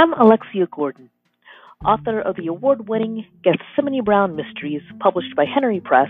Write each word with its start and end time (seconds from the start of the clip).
I'm 0.00 0.14
Alexia 0.14 0.66
Gordon, 0.74 1.10
author 1.84 2.22
of 2.22 2.36
the 2.36 2.46
award 2.46 2.88
winning 2.88 3.26
Gethsemane 3.44 4.02
Brown 4.02 4.34
Mysteries, 4.34 4.80
published 4.98 5.36
by 5.36 5.44
Henery 5.44 5.80
Press, 5.80 6.08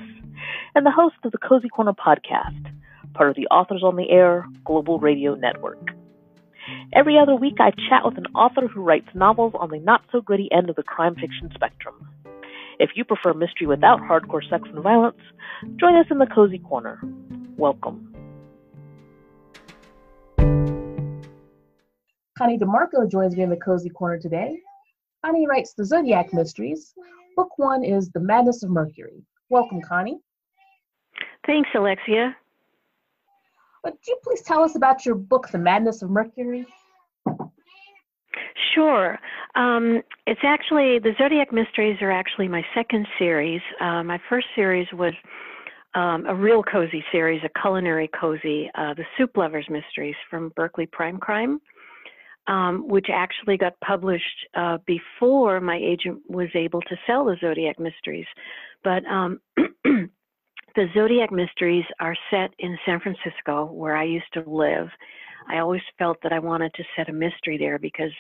and 0.77 0.87
the 0.87 0.93
host 0.93 1.17
of 1.25 1.33
the 1.33 1.39
Cozy 1.39 1.69
Corner 1.69 1.93
podcast, 1.93 2.71
part 3.15 3.31
of 3.31 3.35
the 3.35 3.49
Authors 3.49 3.83
on 3.83 3.97
the 3.97 4.09
Air 4.09 4.47
Global 4.65 5.01
Radio 5.01 5.35
Network. 5.35 5.89
Every 6.93 7.19
other 7.19 7.35
week, 7.35 7.57
I 7.59 7.73
chat 7.73 8.05
with 8.05 8.17
an 8.17 8.27
author 8.33 8.69
who 8.69 8.81
writes 8.81 9.09
novels 9.13 9.55
on 9.59 9.71
the 9.71 9.81
not 9.81 10.03
so 10.13 10.21
gritty 10.21 10.49
end 10.53 10.71
of 10.71 10.77
the 10.77 10.85
crime 10.85 11.17
fiction 11.17 11.51
spectrum. 11.53 11.97
If 12.79 12.91
you 12.95 13.05
prefer 13.05 13.35
mystery 13.35 13.67
without 13.67 13.99
hardcore 13.99 14.49
sex 14.49 14.69
and 14.73 14.85
violence, 14.85 15.19
join 15.81 15.97
us 15.97 16.07
in 16.13 16.19
the 16.19 16.27
Cozy 16.33 16.61
Corner. 16.61 17.01
Welcome. 17.57 18.10
Connie 22.41 22.57
Di 22.57 22.65
Marco 22.65 23.07
joins 23.07 23.37
me 23.37 23.43
in 23.43 23.51
the 23.51 23.57
Cozy 23.59 23.91
Corner 23.91 24.19
today. 24.19 24.59
Connie 25.23 25.47
writes 25.47 25.75
the 25.75 25.85
Zodiac 25.85 26.33
Mysteries. 26.33 26.95
Book 27.37 27.51
one 27.59 27.85
is 27.85 28.09
The 28.13 28.21
Madness 28.21 28.63
of 28.63 28.71
Mercury. 28.71 29.23
Welcome, 29.51 29.83
Connie. 29.83 30.21
Thanks, 31.47 31.69
Alexia. 31.75 32.35
Would 33.85 33.93
you 34.09 34.17
please 34.25 34.41
tell 34.41 34.63
us 34.63 34.75
about 34.75 35.05
your 35.05 35.17
book, 35.17 35.51
The 35.51 35.59
Madness 35.59 36.01
of 36.01 36.09
Mercury? 36.09 36.65
Sure. 38.75 39.19
Um, 39.55 40.01
it's 40.27 40.41
actually, 40.43 40.99
the 40.99 41.13
Zodiac 41.19 41.53
Mysteries 41.53 41.99
are 42.01 42.11
actually 42.11 42.49
my 42.49 42.65
second 42.75 43.07
series. 43.19 43.61
Uh, 43.83 44.03
my 44.03 44.19
first 44.31 44.47
series 44.57 44.87
was 44.95 45.13
um, 45.95 46.25
a 46.25 46.35
real 46.35 46.63
cozy 46.63 47.05
series, 47.13 47.43
a 47.45 47.61
culinary 47.61 48.09
cozy, 48.19 48.71
uh, 48.77 48.95
The 48.95 49.05
Soup 49.19 49.37
Lovers 49.37 49.67
Mysteries 49.69 50.17
from 50.31 50.55
Berkley 50.57 50.87
Prime 50.87 51.19
Crime 51.19 51.61
um, 52.51 52.89
which 52.89 53.07
actually 53.13 53.57
got 53.57 53.79
published 53.81 54.25
uh, 54.57 54.79
before 54.85 55.61
my 55.61 55.77
agent 55.77 56.21
was 56.29 56.49
able 56.55 56.81
to 56.83 56.97
sell 57.07 57.25
the 57.25 57.37
Zodiac 57.41 57.79
Mysteries. 57.79 58.27
But 58.83 59.07
um, 59.07 59.41
the 59.57 60.87
Zodiac 60.93 61.31
Mysteries 61.31 61.85
are 62.01 62.17
set 62.29 62.51
in 62.59 62.77
San 62.85 62.99
Francisco, 62.99 63.67
where 63.67 63.97
I 63.97 64.03
used 64.03 64.33
to 64.35 64.43
live. 64.51 64.89
I 65.49 65.59
always 65.59 65.83
felt 65.97 66.19
that 66.25 66.33
I 66.33 66.41
wanted 66.41 66.75
to 66.75 66.85
set 66.97 67.09
a 67.09 67.13
mystery 67.13 67.57
there 67.57 67.79
because 67.79 68.13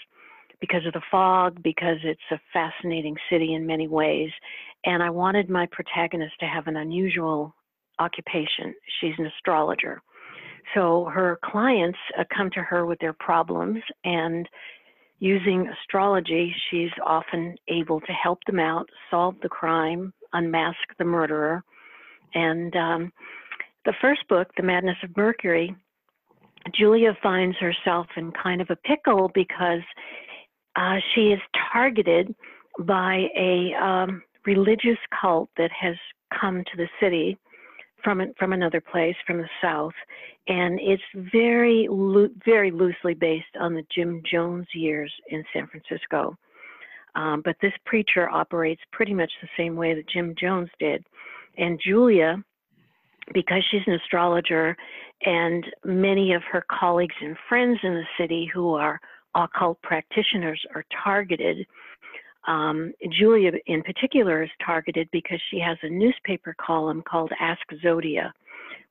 because 0.60 0.86
of 0.86 0.92
the 0.92 1.02
fog, 1.10 1.60
because 1.62 1.96
it's 2.04 2.20
a 2.30 2.40
fascinating 2.52 3.16
city 3.30 3.54
in 3.54 3.66
many 3.66 3.88
ways, 3.88 4.30
and 4.84 5.02
I 5.02 5.10
wanted 5.10 5.48
my 5.48 5.66
protagonist 5.72 6.34
to 6.40 6.46
have 6.46 6.66
an 6.66 6.76
unusual 6.76 7.54
occupation. 7.98 8.74
She's 9.00 9.14
an 9.18 9.26
astrologer. 9.26 10.02
So 10.74 11.06
her 11.06 11.38
clients 11.44 11.98
uh, 12.18 12.24
come 12.34 12.50
to 12.50 12.60
her 12.60 12.86
with 12.86 12.98
their 13.00 13.12
problems, 13.12 13.82
and 14.04 14.48
using 15.18 15.68
astrology, 15.68 16.54
she's 16.70 16.90
often 17.04 17.54
able 17.68 18.00
to 18.00 18.12
help 18.12 18.38
them 18.46 18.58
out, 18.58 18.88
solve 19.10 19.36
the 19.42 19.48
crime, 19.48 20.12
unmask 20.32 20.78
the 20.98 21.04
murderer. 21.04 21.62
And 22.34 22.74
um, 22.74 23.12
the 23.84 23.94
first 24.00 24.26
book, 24.28 24.48
The 24.56 24.62
Madness 24.62 24.96
of 25.02 25.16
Mercury, 25.16 25.74
Julia 26.74 27.16
finds 27.22 27.56
herself 27.58 28.06
in 28.16 28.32
kind 28.32 28.60
of 28.60 28.70
a 28.70 28.76
pickle 28.76 29.30
because 29.34 29.82
uh, 30.76 30.96
she 31.14 31.28
is 31.28 31.40
targeted 31.72 32.34
by 32.80 33.26
a 33.36 33.72
um, 33.82 34.22
religious 34.46 34.98
cult 35.20 35.50
that 35.56 35.70
has 35.78 35.96
come 36.38 36.64
to 36.64 36.76
the 36.76 36.88
city 37.00 37.36
from 38.02 38.22
from 38.38 38.52
another 38.52 38.80
place 38.80 39.16
from 39.26 39.38
the 39.38 39.48
south, 39.62 39.94
and 40.48 40.78
it's 40.80 41.02
very 41.32 41.88
very 42.44 42.70
loosely 42.70 43.14
based 43.14 43.56
on 43.58 43.74
the 43.74 43.84
Jim 43.94 44.22
Jones 44.30 44.66
years 44.74 45.12
in 45.28 45.44
San 45.52 45.66
Francisco. 45.68 46.36
Um, 47.14 47.42
but 47.44 47.56
this 47.60 47.72
preacher 47.86 48.28
operates 48.28 48.80
pretty 48.92 49.14
much 49.14 49.32
the 49.42 49.48
same 49.56 49.74
way 49.76 49.94
that 49.94 50.08
Jim 50.08 50.34
Jones 50.40 50.70
did, 50.78 51.04
and 51.58 51.80
Julia, 51.84 52.42
because 53.34 53.64
she's 53.70 53.82
an 53.86 53.94
astrologer, 53.94 54.76
and 55.24 55.64
many 55.84 56.32
of 56.32 56.42
her 56.50 56.64
colleagues 56.70 57.16
and 57.20 57.36
friends 57.48 57.78
in 57.82 57.94
the 57.94 58.06
city 58.18 58.48
who 58.52 58.74
are 58.74 59.00
occult 59.34 59.80
practitioners 59.82 60.60
are 60.74 60.84
targeted 61.04 61.66
um, 62.46 62.92
Julia, 63.18 63.52
in 63.66 63.82
particular, 63.82 64.42
is 64.42 64.50
targeted 64.64 65.08
because 65.12 65.40
she 65.50 65.58
has 65.60 65.76
a 65.82 65.90
newspaper 65.90 66.54
column 66.64 67.02
called 67.06 67.32
Ask 67.38 67.60
Zodia, 67.84 68.32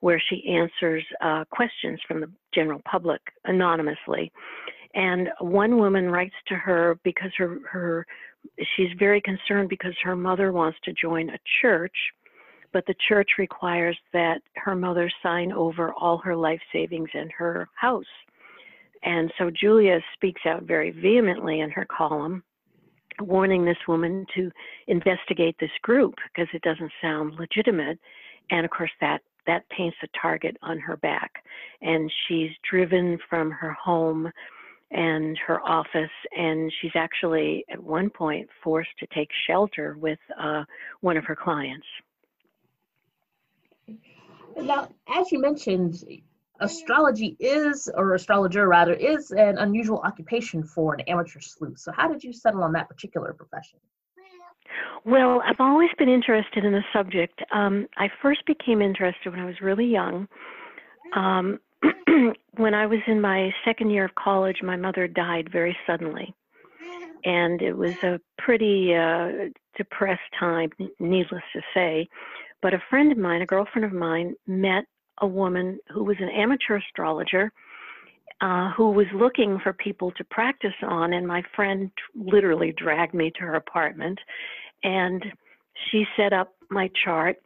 where 0.02 0.22
she 0.30 0.48
answers 0.48 1.04
uh, 1.22 1.46
questions 1.52 2.00
from 2.08 2.22
the 2.22 2.32
general 2.54 2.82
public 2.90 3.22
anonymously. 3.46 4.32
And 4.94 5.30
one 5.40 5.78
woman 5.78 6.10
writes 6.10 6.36
to 6.48 6.56
her 6.56 7.00
because 7.04 7.32
her, 7.38 7.60
her 7.72 8.06
she's 8.76 8.90
very 8.98 9.22
concerned 9.22 9.70
because 9.70 9.94
her 10.04 10.16
mother 10.16 10.52
wants 10.52 10.78
to 10.84 10.94
join 10.94 11.30
a 11.30 11.40
church, 11.62 11.96
but 12.72 12.86
the 12.86 12.96
church 13.08 13.32
requires 13.38 13.98
that 14.14 14.42
her 14.56 14.76
mother 14.76 15.12
sign 15.22 15.52
over 15.52 15.94
all 15.94 16.18
her 16.20 16.36
life 16.36 16.62
savings 16.72 17.10
and 17.14 17.32
her 17.32 17.68
house. 17.76 18.06
And 19.04 19.32
so 19.38 19.50
Julia 19.50 20.00
speaks 20.14 20.42
out 20.46 20.64
very 20.64 20.92
vehemently 20.92 21.62
in 21.62 21.72
her 21.72 21.86
column 21.86 22.44
warning 23.22 23.66
this 23.66 23.78
woman 23.88 24.26
to 24.36 24.52
investigate 24.88 25.56
this 25.60 25.72
group 25.82 26.16
because 26.28 26.50
it 26.54 26.62
doesn't 26.62 26.92
sound 27.02 27.36
legitimate. 27.36 28.00
And 28.52 28.66
of 28.66 28.72
course, 28.72 28.92
that 29.02 29.22
that 29.48 29.68
paints 29.70 29.98
a 30.04 30.08
target 30.22 30.58
on 30.62 30.78
her 30.80 30.98
back, 30.98 31.44
and 31.82 32.12
she's 32.28 32.52
driven 32.70 33.18
from 33.30 33.50
her 33.50 33.72
home 33.74 34.32
and 34.92 35.38
her 35.46 35.62
office, 35.62 36.10
and 36.36 36.72
she's 36.82 36.92
actually 36.96 37.64
at 37.72 37.82
one 37.82 38.10
point 38.10 38.48
forced 38.64 38.90
to 39.00 39.08
take 39.14 39.30
shelter 39.48 39.98
with 40.00 40.20
uh, 40.40 40.64
one 41.02 41.18
of 41.18 41.26
her 41.26 41.36
clients. 41.36 41.86
Now, 44.58 44.90
as 45.08 45.32
you 45.32 45.40
mentioned, 45.40 46.04
astrology 46.60 47.36
is, 47.40 47.90
or 47.96 48.14
astrologer 48.14 48.68
rather, 48.68 48.94
is 48.94 49.32
an 49.32 49.58
unusual 49.58 50.00
occupation 50.00 50.64
for 50.64 50.94
an 50.94 51.02
amateur 51.02 51.40
sleuth. 51.40 51.80
So, 51.80 51.92
how 51.92 52.08
did 52.08 52.24
you 52.24 52.34
settle 52.34 52.64
on 52.64 52.74
that 52.74 52.88
particular 52.88 53.34
profession? 53.34 53.80
Well, 55.06 55.42
I've 55.46 55.60
always 55.60 55.90
been 55.98 56.10
interested 56.10 56.66
in 56.66 56.72
the 56.72 56.84
subject. 56.94 57.42
Um, 57.52 57.88
I 57.98 58.10
first 58.22 58.46
became 58.46 58.82
interested 58.82 59.32
when 59.32 59.40
I 59.40 59.46
was 59.46 59.62
really 59.62 59.86
young. 59.86 60.28
Um, 61.16 61.60
when 62.58 62.74
I 62.74 62.86
was 62.86 63.00
in 63.08 63.22
my 63.22 63.52
second 63.66 63.92
year 63.92 64.06
of 64.06 64.16
college, 64.16 64.58
my 64.62 64.76
mother 64.76 65.08
died 65.08 65.50
very 65.52 65.76
suddenly. 65.88 66.34
And 67.26 67.62
it 67.62 67.74
was 67.74 67.96
a 68.04 68.20
pretty 68.38 68.94
uh, 68.96 69.50
depressed 69.76 70.22
time, 70.40 70.70
needless 71.00 71.44
to 71.54 71.62
say. 71.74 72.08
But 72.62 72.74
a 72.74 72.84
friend 72.90 73.12
of 73.12 73.18
mine, 73.18 73.42
a 73.42 73.46
girlfriend 73.46 73.86
of 73.86 73.94
mine, 73.94 74.36
met 74.48 74.86
a 75.22 75.28
woman 75.28 75.80
who 75.94 76.04
was 76.04 76.18
an 76.20 76.30
amateur 76.30 76.78
astrologer 76.78 77.52
uh, 78.42 78.72
who 78.72 78.92
was 78.92 79.08
looking 79.14 79.60
for 79.60 79.74
people 79.74 80.12
to 80.12 80.24
practice 80.24 80.74
on, 80.84 81.14
and 81.14 81.28
my 81.28 81.44
friend 81.56 81.92
literally 82.16 82.74
dragged 82.78 83.14
me 83.14 83.32
to 83.32 83.42
her 83.42 83.56
apartment, 83.56 84.18
and 84.84 85.26
she 85.90 86.06
set 86.16 86.32
up 86.32 86.54
my 86.70 86.90
chart, 87.04 87.38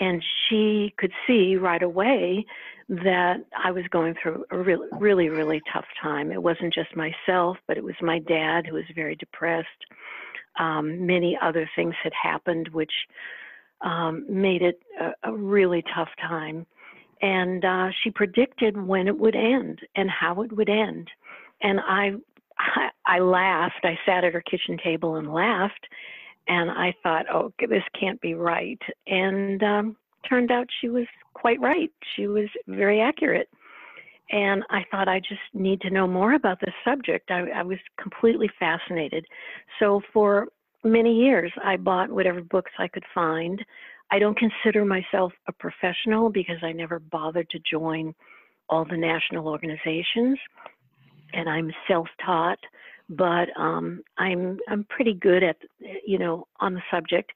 and 0.00 0.22
she 0.48 0.92
could 0.98 1.12
see 1.26 1.56
right 1.56 1.82
away 1.82 2.44
that 2.88 3.36
I 3.56 3.70
was 3.70 3.84
going 3.90 4.14
through 4.22 4.44
a 4.50 4.58
really, 4.58 4.88
really, 4.92 5.28
really 5.30 5.62
tough 5.72 5.86
time. 6.02 6.30
It 6.30 6.42
wasn't 6.42 6.74
just 6.74 6.94
myself, 6.94 7.56
but 7.66 7.78
it 7.78 7.84
was 7.84 7.94
my 8.02 8.18
dad 8.18 8.66
who 8.66 8.74
was 8.74 8.84
very 8.94 9.16
depressed. 9.16 9.68
Um, 10.58 11.06
many 11.06 11.36
other 11.40 11.68
things 11.74 11.94
had 12.02 12.12
happened, 12.12 12.68
which 12.68 12.92
um, 13.80 14.24
made 14.28 14.62
it 14.62 14.80
a, 15.00 15.30
a 15.30 15.32
really 15.36 15.84
tough 15.94 16.10
time 16.20 16.66
and 17.24 17.64
uh, 17.64 17.88
she 18.02 18.10
predicted 18.10 18.76
when 18.76 19.08
it 19.08 19.18
would 19.18 19.34
end 19.34 19.80
and 19.96 20.10
how 20.10 20.42
it 20.42 20.52
would 20.52 20.68
end. 20.68 21.08
And 21.62 21.80
I, 21.80 22.12
I, 22.58 22.90
I 23.06 23.18
laughed. 23.20 23.84
I 23.84 23.98
sat 24.04 24.24
at 24.24 24.34
her 24.34 24.42
kitchen 24.42 24.76
table 24.82 25.16
and 25.16 25.32
laughed, 25.32 25.86
and 26.48 26.70
I 26.70 26.94
thought, 27.02 27.24
"Oh, 27.32 27.52
this 27.58 27.82
can't 27.98 28.20
be 28.20 28.34
right." 28.34 28.80
And 29.06 29.62
um, 29.62 29.96
turned 30.28 30.50
out 30.50 30.66
she 30.80 30.90
was 30.90 31.06
quite 31.32 31.60
right. 31.60 31.90
She 32.14 32.26
was 32.26 32.48
very 32.68 33.00
accurate. 33.00 33.48
And 34.30 34.62
I 34.70 34.84
thought 34.90 35.08
I 35.08 35.20
just 35.20 35.40
need 35.52 35.80
to 35.82 35.90
know 35.90 36.06
more 36.06 36.34
about 36.34 36.58
this 36.60 36.74
subject. 36.84 37.30
I, 37.30 37.48
I 37.50 37.62
was 37.62 37.78
completely 38.00 38.50
fascinated. 38.58 39.26
So 39.78 40.00
for 40.12 40.48
many 40.84 41.14
years, 41.14 41.52
I 41.62 41.76
bought 41.76 42.10
whatever 42.10 42.42
books 42.42 42.72
I 42.78 42.88
could 42.88 43.04
find. 43.14 43.64
I 44.10 44.18
don't 44.18 44.38
consider 44.38 44.84
myself 44.84 45.32
a 45.48 45.52
professional 45.52 46.30
because 46.30 46.58
I 46.62 46.72
never 46.72 46.98
bothered 46.98 47.48
to 47.50 47.58
join 47.70 48.14
all 48.68 48.84
the 48.84 48.96
national 48.96 49.48
organizations, 49.48 50.38
and 51.32 51.48
I'm 51.48 51.72
self-taught. 51.88 52.58
But 53.10 53.48
um, 53.58 54.02
I'm 54.16 54.58
I'm 54.68 54.84
pretty 54.84 55.14
good 55.14 55.42
at 55.42 55.56
you 56.06 56.18
know 56.18 56.46
on 56.60 56.74
the 56.74 56.82
subject. 56.90 57.32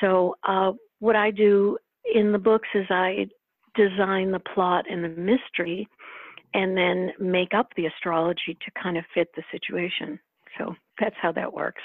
So 0.00 0.36
uh, 0.46 0.72
what 0.98 1.14
I 1.14 1.30
do 1.30 1.78
in 2.12 2.32
the 2.32 2.38
books 2.38 2.68
is 2.74 2.86
I 2.90 3.28
design 3.76 4.30
the 4.30 4.40
plot 4.40 4.86
and 4.90 5.04
the 5.04 5.08
mystery, 5.08 5.88
and 6.52 6.76
then 6.76 7.12
make 7.20 7.54
up 7.54 7.68
the 7.76 7.86
astrology 7.86 8.56
to 8.64 8.82
kind 8.82 8.96
of 8.96 9.04
fit 9.14 9.28
the 9.36 9.42
situation, 9.52 10.18
So 10.58 10.74
that's 11.00 11.16
how 11.20 11.32
that 11.32 11.52
works. 11.52 11.82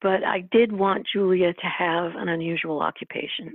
But 0.00 0.24
I 0.24 0.40
did 0.52 0.72
want 0.72 1.06
Julia 1.12 1.52
to 1.52 1.66
have 1.66 2.14
an 2.16 2.28
unusual 2.28 2.80
occupation. 2.80 3.54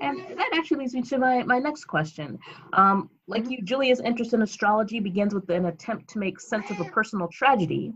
And 0.00 0.18
that 0.36 0.50
actually 0.52 0.78
leads 0.78 0.94
me 0.94 1.02
to 1.02 1.18
my, 1.18 1.42
my 1.44 1.58
next 1.58 1.84
question. 1.84 2.38
Um, 2.72 3.10
like 3.28 3.48
you, 3.48 3.62
Julia's 3.62 4.00
interest 4.00 4.34
in 4.34 4.42
astrology 4.42 4.98
begins 4.98 5.34
with 5.34 5.48
an 5.50 5.66
attempt 5.66 6.08
to 6.10 6.18
make 6.18 6.40
sense 6.40 6.70
of 6.70 6.80
a 6.80 6.84
personal 6.86 7.28
tragedy, 7.28 7.92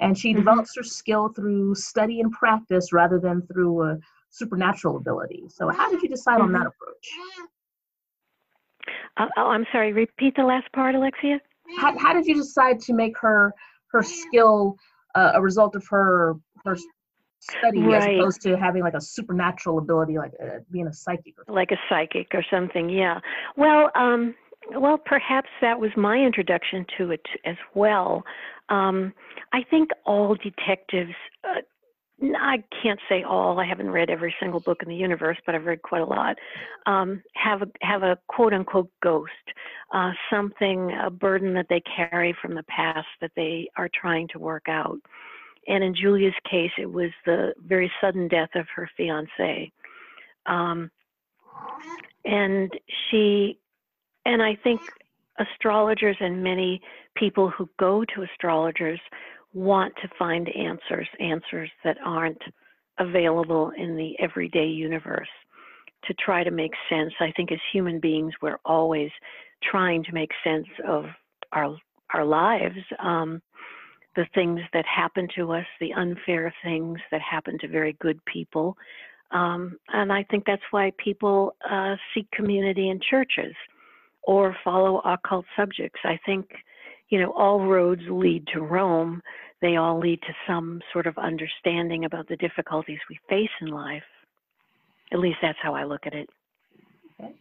and 0.00 0.18
she 0.18 0.30
mm-hmm. 0.30 0.38
develops 0.38 0.74
her 0.76 0.82
skill 0.82 1.28
through 1.28 1.74
study 1.74 2.20
and 2.20 2.32
practice 2.32 2.92
rather 2.92 3.18
than 3.18 3.42
through 3.42 3.82
a 3.82 3.98
supernatural 4.30 4.96
ability. 4.96 5.44
So, 5.48 5.68
how 5.68 5.90
did 5.90 6.02
you 6.02 6.08
decide 6.08 6.36
mm-hmm. 6.38 6.44
on 6.44 6.52
that 6.52 6.58
mm-hmm. 6.60 6.68
approach? 6.68 7.08
Uh, 9.18 9.26
oh, 9.36 9.48
I'm 9.48 9.66
sorry. 9.70 9.92
Repeat 9.92 10.34
the 10.36 10.44
last 10.44 10.72
part, 10.72 10.94
Alexia. 10.94 11.38
How, 11.78 11.96
how 11.98 12.12
did 12.14 12.26
you 12.26 12.34
decide 12.34 12.80
to 12.80 12.94
make 12.94 13.16
her 13.18 13.52
her 13.92 14.02
skill 14.02 14.76
uh, 15.14 15.32
a 15.34 15.42
result 15.42 15.76
of 15.76 15.86
her 15.88 16.36
her 16.64 16.76
study 17.40 17.80
right. 17.80 18.14
as 18.14 18.18
opposed 18.18 18.40
to 18.40 18.56
having 18.56 18.82
like 18.82 18.94
a 18.94 19.00
supernatural 19.00 19.78
ability 19.78 20.16
like 20.16 20.32
uh, 20.42 20.58
being 20.70 20.86
a 20.86 20.92
psychic 20.92 21.34
like 21.48 21.70
a 21.72 21.78
psychic 21.88 22.28
or 22.34 22.44
something 22.50 22.88
yeah 22.88 23.18
well 23.56 23.90
um 23.94 24.34
well 24.76 24.96
perhaps 24.96 25.48
that 25.60 25.78
was 25.78 25.90
my 25.96 26.16
introduction 26.16 26.86
to 26.96 27.10
it 27.10 27.26
as 27.44 27.56
well 27.74 28.22
um 28.68 29.12
i 29.52 29.62
think 29.68 29.90
all 30.06 30.36
detectives 30.36 31.14
uh, 31.44 31.60
I 32.22 32.62
can't 32.82 33.00
say 33.08 33.22
all. 33.22 33.58
I 33.58 33.66
haven't 33.66 33.90
read 33.90 34.08
every 34.08 34.34
single 34.40 34.60
book 34.60 34.82
in 34.82 34.88
the 34.88 34.94
universe, 34.94 35.38
but 35.44 35.54
I've 35.54 35.64
read 35.64 35.82
quite 35.82 36.02
a 36.02 36.06
lot. 36.06 36.36
Um, 36.86 37.22
have 37.34 37.62
a 37.62 37.66
have 37.80 38.02
a 38.02 38.18
quote 38.28 38.52
unquote 38.52 38.90
ghost, 39.02 39.32
uh, 39.92 40.12
something 40.30 40.92
a 41.04 41.10
burden 41.10 41.54
that 41.54 41.66
they 41.68 41.82
carry 41.96 42.34
from 42.40 42.54
the 42.54 42.62
past 42.64 43.08
that 43.20 43.32
they 43.34 43.68
are 43.76 43.88
trying 43.92 44.28
to 44.28 44.38
work 44.38 44.68
out. 44.68 44.98
And 45.66 45.82
in 45.82 45.94
Julia's 45.94 46.34
case, 46.48 46.72
it 46.78 46.90
was 46.90 47.10
the 47.24 47.54
very 47.66 47.90
sudden 48.00 48.28
death 48.28 48.50
of 48.54 48.66
her 48.74 48.88
fiance. 48.96 49.72
Um, 50.46 50.90
and 52.24 52.72
she, 53.10 53.58
and 54.24 54.42
I 54.42 54.56
think 54.62 54.80
astrologers 55.38 56.16
and 56.20 56.42
many 56.42 56.80
people 57.16 57.48
who 57.48 57.68
go 57.78 58.04
to 58.14 58.22
astrologers 58.22 59.00
want 59.54 59.94
to 60.02 60.08
find 60.18 60.48
answers, 60.48 61.08
answers 61.20 61.70
that 61.84 61.96
aren't 62.04 62.42
available 62.98 63.72
in 63.76 63.96
the 63.96 64.14
everyday 64.18 64.66
universe 64.66 65.28
to 66.04 66.14
try 66.14 66.42
to 66.42 66.50
make 66.50 66.72
sense. 66.88 67.12
I 67.20 67.32
think 67.36 67.52
as 67.52 67.58
human 67.72 68.00
beings, 68.00 68.32
we're 68.42 68.58
always 68.64 69.10
trying 69.62 70.02
to 70.04 70.12
make 70.12 70.30
sense 70.44 70.66
of 70.86 71.04
our 71.52 71.76
our 72.14 72.24
lives. 72.24 72.76
Um, 72.98 73.40
the 74.16 74.26
things 74.34 74.60
that 74.74 74.84
happen 74.84 75.26
to 75.36 75.52
us, 75.52 75.64
the 75.80 75.92
unfair 75.94 76.52
things 76.62 76.98
that 77.10 77.22
happen 77.22 77.58
to 77.60 77.68
very 77.68 77.96
good 78.00 78.22
people. 78.26 78.76
Um, 79.30 79.78
and 79.88 80.12
I 80.12 80.24
think 80.24 80.44
that's 80.44 80.62
why 80.70 80.92
people 81.02 81.54
uh, 81.68 81.96
seek 82.12 82.30
community 82.32 82.90
in 82.90 83.00
churches 83.08 83.54
or 84.24 84.54
follow 84.62 84.98
occult 85.00 85.46
subjects. 85.56 86.00
I 86.04 86.18
think, 86.26 86.46
you 87.12 87.20
know, 87.20 87.30
all 87.36 87.60
roads 87.66 88.00
lead 88.08 88.46
to 88.54 88.62
Rome. 88.62 89.20
They 89.60 89.76
all 89.76 90.00
lead 90.00 90.22
to 90.22 90.32
some 90.46 90.80
sort 90.94 91.06
of 91.06 91.18
understanding 91.18 92.06
about 92.06 92.26
the 92.26 92.36
difficulties 92.36 92.98
we 93.10 93.18
face 93.28 93.50
in 93.60 93.68
life. 93.68 94.02
At 95.12 95.18
least 95.18 95.36
that's 95.42 95.58
how 95.62 95.74
I 95.74 95.84
look 95.84 96.06
at 96.06 96.14
it. 96.14 96.30
Okay. 97.20 97.34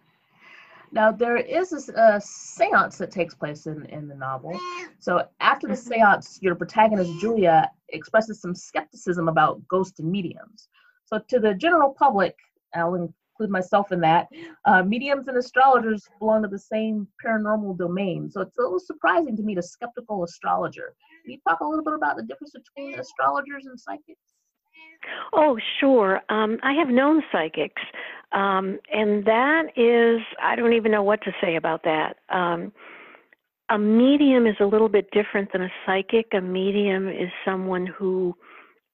Now, 0.92 1.10
there 1.10 1.38
is 1.38 1.72
a, 1.72 1.94
a 1.94 2.22
seance 2.22 2.98
that 2.98 3.12
takes 3.12 3.34
place 3.34 3.66
in, 3.66 3.86
in 3.86 4.10
the 4.10 4.16
novel. 4.16 4.60
So, 5.00 5.26
after 5.40 5.68
the 5.68 5.74
mm-hmm. 5.74 5.94
seance, 5.94 6.38
your 6.42 6.56
protagonist, 6.56 7.22
Julia, 7.22 7.72
expresses 7.88 8.42
some 8.42 8.54
skepticism 8.54 9.30
about 9.30 9.66
ghosts 9.70 10.02
and 10.02 10.12
mediums. 10.12 10.68
So, 11.06 11.18
to 11.30 11.40
the 11.40 11.54
general 11.54 11.96
public, 11.98 12.36
I'll 12.76 13.14
include 13.42 13.52
myself 13.52 13.92
in 13.92 14.00
that, 14.02 14.28
uh, 14.66 14.84
mediums 14.84 15.28
and 15.28 15.38
astrologers 15.38 16.08
belong 16.20 16.44
to 16.44 16.48
the 16.48 16.60
same 16.60 17.08
paranormal 17.26 17.78
domain. 17.78 18.30
So, 18.30 18.42
it's 18.42 18.58
a 18.58 18.62
little 18.62 18.80
surprising 18.80 19.36
to 19.38 19.44
meet 19.44 19.58
a 19.58 19.64
skeptical 19.64 20.24
astrologer. 20.24 20.94
Can 21.24 21.34
you 21.34 21.40
talk 21.48 21.60
a 21.62 21.66
little 21.66 21.84
bit 21.84 21.94
about 21.94 22.18
the 22.18 22.24
difference 22.24 22.54
between 22.54 23.00
astrologers 23.00 23.66
and 23.66 23.80
psychics? 23.80 24.20
Oh, 25.34 25.58
sure. 25.80 26.22
Um, 26.30 26.60
I 26.64 26.74
have 26.74 26.90
known 26.90 27.24
psychics, 27.32 27.82
um, 28.32 28.80
and 28.92 29.26
that 29.26 29.64
is, 29.76 30.22
I 30.42 30.56
don't 30.56 30.74
even 30.74 30.92
know 30.92 31.04
what 31.04 31.22
to 31.24 31.32
say 31.42 31.56
about 31.56 31.84
that. 31.84 32.18
Um, 32.30 32.72
a 33.70 33.78
medium 33.80 34.46
is 34.46 34.56
a 34.60 34.66
little 34.66 34.90
bit 34.90 35.10
different 35.12 35.52
than 35.54 35.64
a 35.64 35.72
psychic. 35.86 36.28
A 36.34 36.42
medium 36.42 37.08
is 37.08 37.30
someone 37.46 37.88
who 37.88 38.36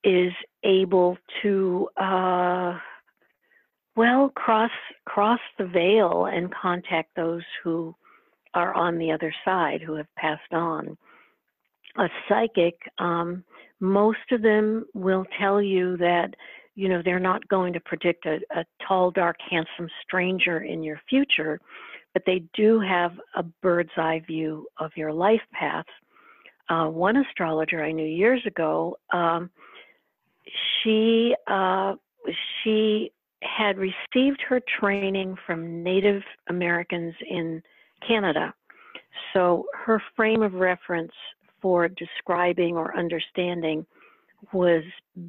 is 0.04 0.32
able 0.64 1.18
to, 1.42 1.88
uh, 1.96 2.78
well, 3.98 4.28
cross 4.36 4.70
cross 5.06 5.40
the 5.58 5.66
veil 5.66 6.26
and 6.26 6.54
contact 6.54 7.10
those 7.16 7.42
who 7.64 7.92
are 8.54 8.72
on 8.72 8.96
the 8.96 9.10
other 9.10 9.34
side, 9.44 9.82
who 9.82 9.94
have 9.94 10.06
passed 10.16 10.52
on. 10.52 10.96
A 11.96 12.08
psychic 12.28 12.76
um, 12.98 13.42
most 13.80 14.30
of 14.30 14.40
them 14.40 14.86
will 14.94 15.24
tell 15.40 15.60
you 15.60 15.96
that 15.96 16.32
you 16.76 16.88
know 16.88 17.02
they're 17.04 17.18
not 17.18 17.48
going 17.48 17.72
to 17.72 17.80
predict 17.80 18.24
a, 18.24 18.38
a 18.54 18.64
tall 18.86 19.10
dark 19.10 19.36
handsome 19.50 19.88
stranger 20.04 20.60
in 20.60 20.84
your 20.84 21.00
future 21.08 21.60
but 22.14 22.22
they 22.24 22.42
do 22.54 22.80
have 22.80 23.12
a 23.34 23.42
bird's 23.62 23.90
eye 23.96 24.22
view 24.26 24.66
of 24.78 24.90
your 24.96 25.12
life 25.12 25.42
path 25.52 25.86
uh, 26.68 26.86
one 26.86 27.16
astrologer 27.16 27.84
i 27.84 27.90
knew 27.90 28.06
years 28.06 28.42
ago 28.46 28.96
um, 29.12 29.50
she 30.82 31.34
uh, 31.48 31.94
she 32.62 33.10
had 33.42 33.76
received 33.78 34.40
her 34.48 34.60
training 34.80 35.36
from 35.46 35.82
native 35.82 36.22
americans 36.48 37.14
in 37.28 37.62
canada 38.06 38.52
so 39.32 39.66
her 39.74 40.02
frame 40.16 40.42
of 40.42 40.54
reference 40.54 41.12
for 41.60 41.88
describing 41.88 42.76
or 42.76 42.96
understanding 42.96 43.84
was 44.52 44.82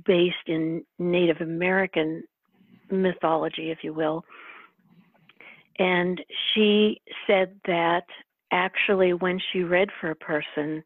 based 0.05 0.35
in 0.47 0.83
Native 0.99 1.41
American 1.41 2.23
mythology, 2.91 3.71
if 3.71 3.79
you 3.83 3.93
will. 3.93 4.23
And 5.79 6.21
she 6.53 7.01
said 7.25 7.55
that 7.65 8.05
actually, 8.51 9.13
when 9.13 9.39
she 9.51 9.63
read 9.63 9.89
for 9.99 10.11
a 10.11 10.15
person, 10.15 10.83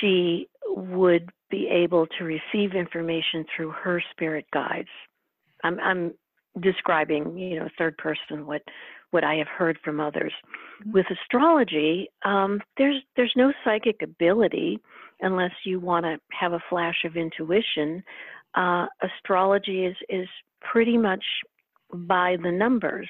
she 0.00 0.48
would 0.68 1.30
be 1.50 1.68
able 1.68 2.06
to 2.18 2.24
receive 2.24 2.74
information 2.74 3.44
through 3.54 3.70
her 3.70 4.02
spirit 4.12 4.46
guides. 4.52 4.88
I'm, 5.64 5.78
I'm 5.80 6.12
describing, 6.60 7.36
you 7.36 7.60
know, 7.60 7.68
third 7.78 7.96
person 7.98 8.46
what 8.46 8.62
what 9.10 9.24
I 9.24 9.36
have 9.36 9.48
heard 9.48 9.78
from 9.82 10.00
others. 10.00 10.32
Mm-hmm. 10.82 10.92
With 10.92 11.06
astrology, 11.10 12.08
um, 12.24 12.60
there's 12.76 13.02
there's 13.16 13.32
no 13.36 13.52
psychic 13.64 14.02
ability 14.02 14.80
unless 15.20 15.52
you 15.64 15.80
want 15.80 16.04
to 16.04 16.18
have 16.38 16.52
a 16.52 16.62
flash 16.68 17.04
of 17.04 17.16
intuition. 17.16 18.02
Uh, 18.54 18.86
astrology 19.02 19.86
is 19.86 19.96
is 20.08 20.28
pretty 20.60 20.98
much 20.98 21.24
by 21.92 22.36
the 22.42 22.50
numbers, 22.50 23.08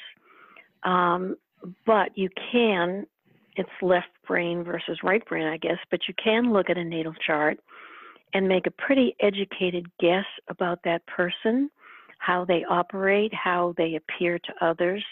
um, 0.85 1.37
but 1.87 2.17
you 2.17 2.29
can. 2.53 3.07
It's 3.57 3.69
left 3.83 4.07
brain 4.25 4.63
versus 4.63 5.01
right 5.03 5.25
brain, 5.27 5.49
I 5.49 5.57
guess, 5.57 5.79
but 5.91 5.99
you 6.07 6.15
can 6.23 6.53
look 6.53 6.71
at 6.71 6.79
a 6.79 6.85
natal 6.85 7.15
chart 7.27 7.59
and 8.35 8.49
make 8.49 8.67
a 8.67 8.71
pretty 8.71 9.17
educated 9.21 9.87
guess 10.01 10.25
about 10.49 10.81
that 10.85 11.07
person, 11.07 11.71
how 12.19 12.45
they 12.45 12.65
operate, 12.69 13.33
how 13.33 13.75
they 13.77 13.97
appear 13.97 14.39
to 14.39 14.67
others, 14.67 15.05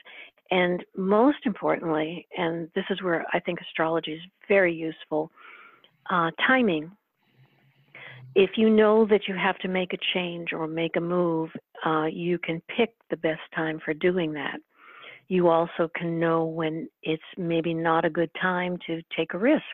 and 0.51 0.85
most 0.97 1.39
importantly, 1.45 2.27
and 2.37 2.69
this 2.75 2.85
is 2.91 3.03
where 3.03 3.27
I 3.33 3.41
think 3.41 3.61
astrology 3.61 4.13
is 4.13 4.21
very 4.49 4.73
useful, 4.75 5.31
uh, 6.11 6.31
timing. 6.47 6.91
If 8.35 8.51
you 8.57 8.71
know 8.71 9.07
that 9.07 9.23
you 9.27 9.35
have 9.35 9.59
to 9.59 9.69
make 9.69 9.93
a 9.93 9.99
change 10.15 10.53
or 10.53 10.67
make 10.67 10.97
a 10.97 11.01
move, 11.01 11.51
uh, 11.85 12.05
you 12.05 12.39
can 12.39 12.63
pick 12.77 12.95
the 13.11 13.17
best 13.17 13.41
time 13.55 13.81
for 13.85 13.95
doing 13.95 14.33
that. 14.35 14.61
You 15.29 15.49
also 15.49 15.91
can 15.97 16.21
know 16.21 16.45
when 16.45 16.89
it's 17.03 17.23
maybe 17.37 17.75
not 17.75 18.05
a 18.05 18.11
good 18.11 18.31
time 18.41 18.79
to 18.87 19.03
take 19.17 19.35
a 19.35 19.39
risk. 19.39 19.65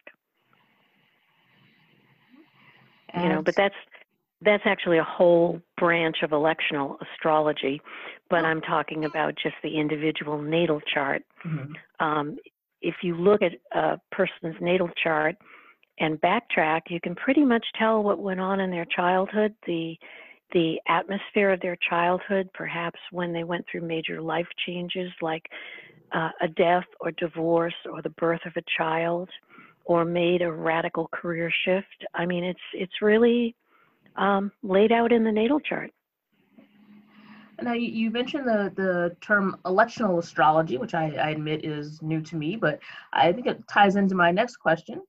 You 3.14 3.28
know, 3.28 3.42
but 3.42 3.54
that's 3.56 3.74
that's 4.44 4.62
actually 4.66 4.98
a 4.98 5.04
whole 5.04 5.60
branch 5.78 6.16
of 6.22 6.30
electional 6.30 6.96
astrology, 7.00 7.80
but 8.28 8.44
I'm 8.44 8.60
talking 8.60 9.04
about 9.04 9.34
just 9.40 9.54
the 9.62 9.78
individual 9.78 10.40
natal 10.40 10.80
chart. 10.92 11.22
Mm-hmm. 11.46 12.04
Um, 12.04 12.36
if 12.80 12.96
you 13.02 13.14
look 13.14 13.40
at 13.42 13.52
a 13.72 14.00
person's 14.10 14.56
natal 14.60 14.90
chart 15.02 15.36
and 16.00 16.20
backtrack, 16.20 16.82
you 16.88 17.00
can 17.00 17.14
pretty 17.14 17.44
much 17.44 17.64
tell 17.78 18.02
what 18.02 18.18
went 18.18 18.40
on 18.40 18.60
in 18.60 18.70
their 18.70 18.86
childhood, 18.86 19.54
the 19.66 19.96
the 20.52 20.78
atmosphere 20.86 21.50
of 21.50 21.60
their 21.60 21.78
childhood, 21.88 22.46
perhaps 22.52 23.00
when 23.10 23.32
they 23.32 23.42
went 23.42 23.64
through 23.70 23.80
major 23.80 24.20
life 24.20 24.46
changes 24.66 25.10
like 25.22 25.46
uh, 26.12 26.28
a 26.42 26.48
death 26.48 26.84
or 27.00 27.10
divorce 27.12 27.74
or 27.90 28.02
the 28.02 28.10
birth 28.10 28.42
of 28.44 28.52
a 28.56 28.62
child 28.76 29.30
or 29.84 30.04
made 30.04 30.42
a 30.42 30.52
radical 30.52 31.08
career 31.08 31.52
shift. 31.64 32.04
I 32.14 32.26
mean, 32.26 32.44
it's 32.44 32.60
it's 32.74 33.02
really 33.02 33.54
um, 34.16 34.52
laid 34.62 34.92
out 34.92 35.12
in 35.12 35.24
the 35.24 35.32
natal 35.32 35.60
chart. 35.60 35.90
Now 37.62 37.74
you, 37.74 38.10
mentioned 38.10 38.46
the 38.46 38.72
the 38.74 39.16
term 39.20 39.56
electional 39.64 40.18
astrology, 40.18 40.78
which 40.78 40.94
I, 40.94 41.10
I, 41.10 41.30
admit 41.30 41.64
is 41.64 42.02
new 42.02 42.20
to 42.22 42.36
me, 42.36 42.56
but 42.56 42.80
I 43.12 43.32
think 43.32 43.46
it 43.46 43.62
ties 43.68 43.94
into 43.94 44.16
my 44.16 44.32
next 44.32 44.56
question. 44.56 45.00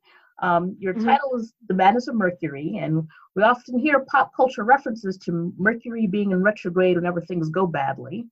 Um, 0.41 0.75
your 0.79 0.93
mm-hmm. 0.93 1.05
title 1.05 1.35
is 1.35 1.53
The 1.67 1.73
Madness 1.73 2.07
of 2.09 2.15
Mercury, 2.15 2.77
and 2.79 3.07
we 3.35 3.43
often 3.43 3.79
hear 3.79 4.05
pop 4.11 4.35
culture 4.35 4.63
references 4.63 5.17
to 5.19 5.53
Mercury 5.57 6.05
being 6.05 6.31
in 6.31 6.43
retrograde 6.43 6.95
whenever 6.95 7.21
things 7.21 7.49
go 7.49 7.65
badly. 7.65 8.25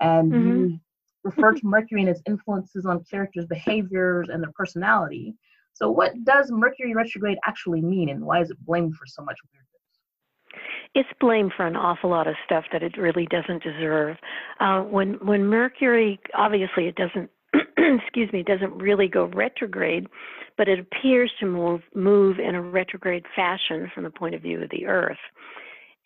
And 0.00 0.32
mm-hmm. 0.32 0.48
you 0.48 0.80
refer 1.24 1.52
to 1.52 1.66
Mercury 1.66 2.02
and 2.02 2.10
its 2.10 2.22
influences 2.26 2.86
on 2.86 3.04
characters' 3.04 3.46
behaviors 3.46 4.28
and 4.30 4.42
their 4.42 4.52
personality. 4.52 5.34
So, 5.78 5.90
what 5.90 6.12
does 6.24 6.50
Mercury 6.50 6.92
retrograde 6.92 7.38
actually 7.46 7.80
mean, 7.80 8.08
and 8.08 8.24
why 8.24 8.42
is 8.42 8.50
it 8.50 8.58
blamed 8.66 8.96
for 8.96 9.06
so 9.06 9.22
much 9.22 9.36
weirdness? 9.52 10.64
It's 10.94 11.20
blamed 11.20 11.52
for 11.56 11.66
an 11.66 11.76
awful 11.76 12.10
lot 12.10 12.26
of 12.26 12.34
stuff 12.44 12.64
that 12.72 12.82
it 12.82 12.96
really 12.96 13.26
doesn't 13.26 13.62
deserve. 13.62 14.16
Uh, 14.58 14.82
when 14.82 15.14
when 15.24 15.46
Mercury, 15.46 16.18
obviously, 16.34 16.86
it 16.86 16.96
doesn't. 16.96 17.30
excuse 17.78 18.30
me, 18.32 18.40
it 18.40 18.46
doesn't 18.46 18.76
really 18.76 19.08
go 19.08 19.26
retrograde, 19.26 20.08
but 20.56 20.68
it 20.68 20.80
appears 20.80 21.30
to 21.38 21.46
move 21.46 21.82
move 21.94 22.38
in 22.40 22.56
a 22.56 22.60
retrograde 22.60 23.24
fashion 23.36 23.88
from 23.94 24.02
the 24.02 24.10
point 24.10 24.34
of 24.34 24.42
view 24.42 24.60
of 24.60 24.70
the 24.70 24.86
Earth. 24.86 25.16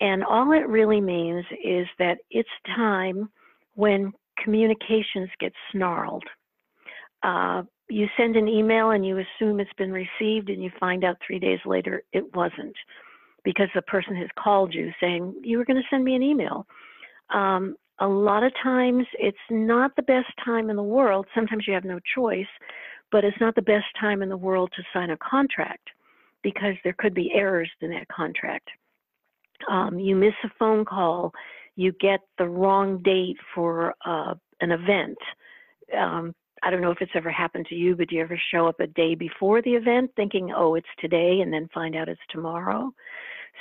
And 0.00 0.22
all 0.22 0.52
it 0.52 0.68
really 0.68 1.00
means 1.00 1.46
is 1.64 1.86
that 1.98 2.18
it's 2.30 2.48
time 2.66 3.30
when 3.74 4.12
communications 4.42 5.30
get 5.40 5.52
snarled. 5.70 6.24
Uh, 7.22 7.62
you 7.88 8.06
send 8.16 8.36
an 8.36 8.48
email 8.48 8.90
and 8.90 9.04
you 9.06 9.18
assume 9.18 9.60
it's 9.60 9.72
been 9.76 9.92
received, 9.92 10.48
and 10.48 10.62
you 10.62 10.70
find 10.78 11.04
out 11.04 11.16
three 11.26 11.38
days 11.38 11.60
later 11.64 12.02
it 12.12 12.34
wasn't 12.34 12.76
because 13.44 13.68
the 13.74 13.82
person 13.82 14.16
has 14.16 14.28
called 14.38 14.72
you 14.74 14.92
saying, 15.00 15.34
You 15.42 15.58
were 15.58 15.64
going 15.64 15.76
to 15.76 15.88
send 15.90 16.04
me 16.04 16.14
an 16.14 16.22
email. 16.22 16.66
Um, 17.30 17.76
a 17.98 18.06
lot 18.06 18.42
of 18.42 18.52
times 18.62 19.06
it's 19.18 19.36
not 19.50 19.94
the 19.96 20.02
best 20.02 20.28
time 20.44 20.70
in 20.70 20.76
the 20.76 20.82
world. 20.82 21.26
Sometimes 21.34 21.64
you 21.66 21.74
have 21.74 21.84
no 21.84 22.00
choice, 22.14 22.46
but 23.10 23.24
it's 23.24 23.40
not 23.40 23.54
the 23.54 23.62
best 23.62 23.86
time 24.00 24.22
in 24.22 24.28
the 24.28 24.36
world 24.36 24.72
to 24.76 24.82
sign 24.92 25.10
a 25.10 25.16
contract 25.18 25.88
because 26.42 26.74
there 26.82 26.94
could 26.98 27.14
be 27.14 27.32
errors 27.34 27.70
in 27.80 27.90
that 27.90 28.08
contract. 28.08 28.68
Um, 29.70 29.98
you 29.98 30.16
miss 30.16 30.34
a 30.44 30.50
phone 30.58 30.84
call, 30.84 31.32
you 31.76 31.92
get 32.00 32.20
the 32.38 32.48
wrong 32.48 33.00
date 33.02 33.36
for 33.54 33.94
uh, 34.04 34.34
an 34.60 34.72
event. 34.72 35.18
Um, 35.96 36.34
I 36.62 36.70
don't 36.70 36.80
know 36.80 36.90
if 36.90 37.00
it's 37.00 37.12
ever 37.14 37.30
happened 37.30 37.66
to 37.66 37.74
you, 37.74 37.96
but 37.96 38.08
do 38.08 38.16
you 38.16 38.22
ever 38.22 38.40
show 38.52 38.66
up 38.66 38.80
a 38.80 38.86
day 38.86 39.14
before 39.14 39.62
the 39.62 39.72
event 39.72 40.10
thinking, 40.14 40.52
oh, 40.56 40.74
it's 40.76 40.86
today, 41.00 41.40
and 41.40 41.52
then 41.52 41.68
find 41.74 41.96
out 41.96 42.08
it's 42.08 42.20
tomorrow? 42.30 42.92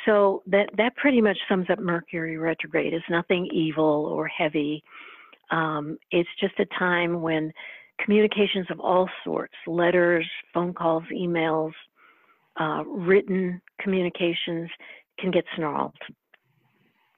So 0.06 0.44
that 0.48 0.70
that 0.78 0.96
pretty 0.96 1.22
much 1.22 1.38
sums 1.50 1.68
up 1.70 1.80
Mercury 1.80 2.38
retrograde. 2.38 2.94
It's 2.94 3.06
nothing 3.10 3.48
evil 3.52 4.06
or 4.06 4.28
heavy. 4.28 4.84
Um, 5.50 5.98
it's 6.12 6.30
just 6.40 6.60
a 6.60 6.66
time 6.80 7.22
when 7.22 7.52
communications 8.04 8.68
of 8.70 8.80
all 8.80 9.10
sorts, 9.24 9.54
letters, 9.68 10.26
phone 10.54 10.74
calls, 10.74 11.04
emails, 11.14 11.74
uh, 12.60 12.84
written 12.86 13.62
communications 13.80 14.70
can 15.20 15.32
get 15.32 15.44
snarled. 15.56 15.94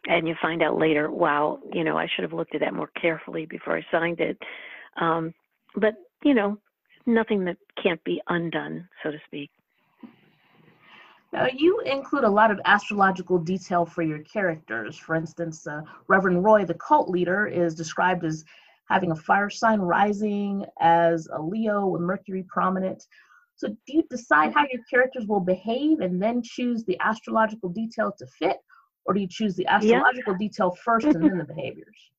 And 0.08 0.28
you 0.28 0.36
find 0.42 0.62
out 0.62 0.78
later, 0.78 1.10
wow, 1.10 1.60
you 1.72 1.84
know, 1.84 1.98
I 1.98 2.08
should 2.14 2.24
have 2.24 2.34
looked 2.34 2.56
at 2.56 2.62
that 2.62 2.74
more 2.74 2.90
carefully 3.00 3.46
before 3.46 3.78
I 3.78 3.86
signed 3.92 4.20
it. 4.20 4.38
Um, 5.00 5.34
but, 5.76 5.96
you 6.24 6.34
know, 6.34 6.58
nothing 7.06 7.46
that 7.46 7.58
can't 7.82 8.04
be 8.04 8.22
undone, 8.30 8.88
so 9.02 9.12
to 9.12 9.18
speak. 9.26 9.50
Now, 11.34 11.48
you 11.52 11.80
include 11.80 12.26
a 12.26 12.30
lot 12.30 12.52
of 12.52 12.62
astrological 12.66 13.40
detail 13.40 13.86
for 13.86 14.04
your 14.04 14.20
characters. 14.20 14.96
For 14.96 15.16
instance, 15.16 15.66
uh, 15.66 15.82
Reverend 16.08 16.44
Roy, 16.44 16.64
the 16.64 16.76
cult 16.76 17.10
leader, 17.10 17.48
is 17.48 17.74
described 17.74 18.24
as 18.24 18.46
having 18.88 19.12
a 19.12 19.16
fire 19.16 19.50
sign 19.50 19.80
rising 19.80 20.64
as 20.80 21.28
a 21.34 21.42
Leo 21.42 21.88
with 21.88 22.02
Mercury 22.02 22.46
prominent. 22.48 23.08
So, 23.56 23.70
do 23.70 23.78
you 23.88 24.04
decide 24.12 24.54
how 24.54 24.66
your 24.72 24.84
characters 24.88 25.26
will 25.26 25.40
behave 25.40 26.02
and 26.02 26.22
then 26.22 26.44
choose 26.44 26.84
the 26.84 27.00
astrological 27.00 27.70
detail 27.70 28.14
to 28.20 28.28
fit, 28.28 28.58
or 29.06 29.16
do 29.16 29.20
you 29.20 29.28
choose 29.28 29.56
the 29.56 29.66
astrological 29.66 30.36
detail 30.36 30.72
first 30.84 31.08
and 31.08 31.24
then 31.24 31.40
the 31.40 31.46
behaviors? 31.46 32.12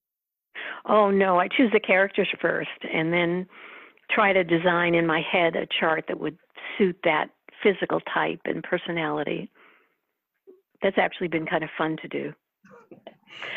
Oh 0.87 1.11
no, 1.11 1.39
I 1.39 1.49
choose 1.49 1.71
the 1.73 1.81
characters 1.81 2.29
first, 2.41 2.71
and 2.93 3.13
then 3.13 3.47
try 4.11 4.33
to 4.33 4.45
design 4.45 4.95
in 4.95 5.07
my 5.07 5.21
head 5.21 5.57
a 5.57 5.67
chart 5.81 6.05
that 6.09 6.21
would 6.21 6.37
suit 6.77 6.97
that 7.05 7.31
physical 7.63 8.01
type 8.01 8.41
and 8.45 8.63
personality. 8.63 9.51
That's 10.83 10.99
actually 10.99 11.29
been 11.29 11.47
kind 11.47 11.65
of 11.65 11.71
fun 11.79 11.97
to 12.03 12.09
do. 12.09 12.33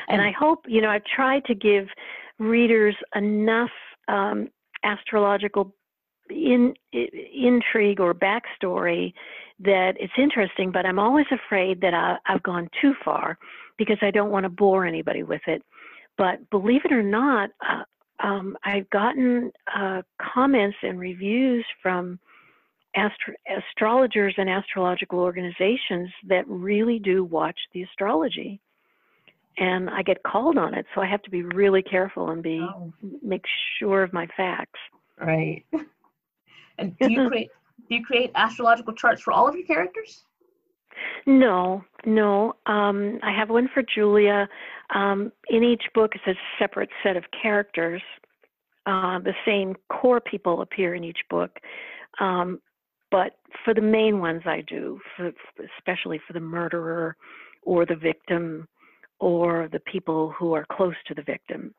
And 0.08 0.22
I 0.22 0.32
hope, 0.32 0.66
you 0.68 0.82
know, 0.82 0.90
I've 0.90 1.04
tried 1.04 1.46
to 1.46 1.56
give 1.56 1.88
readers 2.40 2.96
enough 3.16 3.70
um, 4.08 4.50
astrological 4.84 5.74
in, 6.30 6.74
in, 6.94 7.08
intrigue 7.34 8.00
or 8.00 8.14
backstory 8.14 9.14
that 9.60 9.94
it's 10.00 10.14
interesting, 10.18 10.72
but 10.72 10.86
I'm 10.86 11.00
always 11.00 11.26
afraid 11.32 11.82
that 11.82 11.94
I, 11.94 12.18
I've 12.26 12.44
gone 12.44 12.70
too 12.82 12.94
far 13.04 13.38
because 13.78 13.98
I 14.02 14.12
don't 14.12 14.32
want 14.32 14.44
to 14.44 14.50
bore 14.50 14.86
anybody 14.86 15.24
with 15.24 15.42
it. 15.48 15.64
But 16.18 16.50
believe 16.50 16.82
it 16.86 16.92
or 16.92 17.04
not, 17.04 17.50
uh, 17.62 17.84
um, 18.26 18.58
I've 18.64 18.90
gotten 18.90 19.52
uh, 19.76 20.02
comments 20.34 20.78
and 20.82 21.00
reviews 21.00 21.66
from 21.82 22.20
astro- 22.96 23.36
astrologers 23.48 24.34
and 24.38 24.50
astrological 24.50 25.20
organizations 25.20 26.10
that 26.28 26.48
really 26.48 27.00
do 27.00 27.24
watch 27.24 27.58
the 27.74 27.84
astrology 27.84 28.60
and 29.58 29.90
I 29.90 30.04
get 30.04 30.22
called 30.24 30.58
on 30.58 30.74
it, 30.74 30.86
so 30.94 31.02
I 31.02 31.08
have 31.08 31.22
to 31.24 31.32
be 31.32 31.42
really 31.42 31.82
careful 31.82 32.30
and 32.30 32.44
be 32.44 32.60
oh. 32.62 32.94
make 33.24 33.44
sure 33.80 34.04
of 34.04 34.14
my 34.14 34.28
facts. 34.38 34.80
Right. 35.20 35.66
And 36.80 36.96
do 37.00 37.12
you 37.12 37.28
create 37.32 37.50
do 37.90 37.96
you 37.96 38.06
create 38.06 38.30
astrological 38.36 38.94
charts 38.94 39.24
for 39.24 39.34
all 39.34 39.48
of 39.48 39.56
your 39.56 39.66
characters? 39.66 40.26
No, 41.26 41.84
no. 42.06 42.54
Um, 42.66 43.20
I 43.24 43.32
have 43.38 43.50
one 43.50 43.70
for 43.74 43.84
Julia. 43.84 44.48
Um, 44.94 45.32
in 45.50 45.64
each 45.64 45.84
book, 45.94 46.12
it's 46.16 46.28
a 46.28 46.40
separate 46.60 46.90
set 47.04 47.18
of 47.18 47.24
characters. 47.42 48.02
Uh, 48.86 49.20
the 49.20 49.34
same 49.46 49.76
core 49.90 50.22
people 50.22 50.62
appear 50.62 50.96
in 50.96 51.04
each 51.04 51.20
book, 51.30 51.52
um, 52.22 52.62
but 53.12 53.38
for 53.66 53.74
the 53.74 53.82
main 53.82 54.20
ones, 54.22 54.44
I 54.46 54.62
do, 54.62 55.02
for, 55.16 55.34
especially 55.78 56.22
for 56.26 56.32
the 56.32 56.40
murderer 56.40 57.18
or 57.64 57.86
the 57.86 57.98
victim 57.98 58.66
or 59.20 59.68
the 59.74 59.82
people 59.82 60.34
who 60.40 60.54
are 60.54 60.66
close 60.72 60.96
to 61.08 61.14
the 61.14 61.22
victim. 61.22 61.74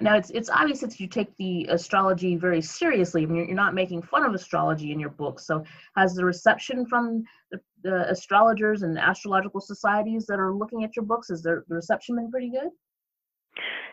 Now 0.00 0.16
it's 0.16 0.30
it's 0.30 0.48
obvious 0.48 0.80
that 0.80 0.98
you 0.98 1.06
take 1.06 1.36
the 1.36 1.66
astrology 1.70 2.36
very 2.36 2.62
seriously. 2.62 3.22
I 3.22 3.26
mean, 3.26 3.36
you're, 3.36 3.46
you're 3.46 3.54
not 3.54 3.74
making 3.74 4.02
fun 4.02 4.24
of 4.24 4.34
astrology 4.34 4.92
in 4.92 4.98
your 4.98 5.10
book. 5.10 5.38
So 5.40 5.64
has 5.96 6.14
the 6.14 6.24
reception 6.24 6.86
from 6.86 7.24
the, 7.50 7.60
the 7.82 8.08
astrologers 8.10 8.82
and 8.82 8.98
astrological 8.98 9.60
societies 9.60 10.26
that 10.26 10.40
are 10.40 10.54
looking 10.54 10.84
at 10.84 10.96
your 10.96 11.04
books 11.04 11.28
has 11.28 11.42
the, 11.42 11.62
the 11.68 11.74
reception 11.74 12.16
been 12.16 12.30
pretty 12.30 12.50
good? 12.50 12.70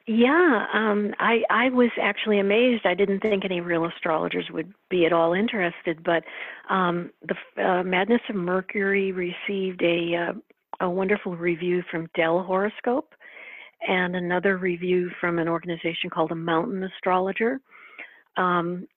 Yeah, 0.08 0.66
um, 0.74 1.14
I 1.20 1.44
I 1.50 1.70
was 1.70 1.92
actually 2.02 2.40
amazed. 2.40 2.86
I 2.86 2.94
didn't 2.94 3.20
think 3.20 3.44
any 3.44 3.62
real 3.62 3.86
astrologers 3.86 4.46
would 4.52 4.74
be 4.90 5.06
at 5.06 5.14
all 5.14 5.34
interested, 5.34 6.04
but 6.04 6.24
um, 6.70 7.12
the 7.22 7.64
uh, 7.64 7.84
Madness 7.84 8.22
of 8.30 8.36
Mercury 8.36 9.12
received 9.12 9.84
a 9.84 10.16
uh, 10.16 10.34
a 10.80 10.90
wonderful 10.90 11.36
review 11.36 11.84
from 11.92 12.10
Dell 12.16 12.42
Horoscope 12.42 13.14
and 13.88 14.16
another 14.16 14.58
review 14.58 15.10
from 15.20 15.40
an 15.40 15.48
organization 15.48 16.10
called 16.10 16.32
a 16.32 16.36
Mountain 16.36 16.84
Astrologer. 16.84 17.60
Um, 18.38 18.88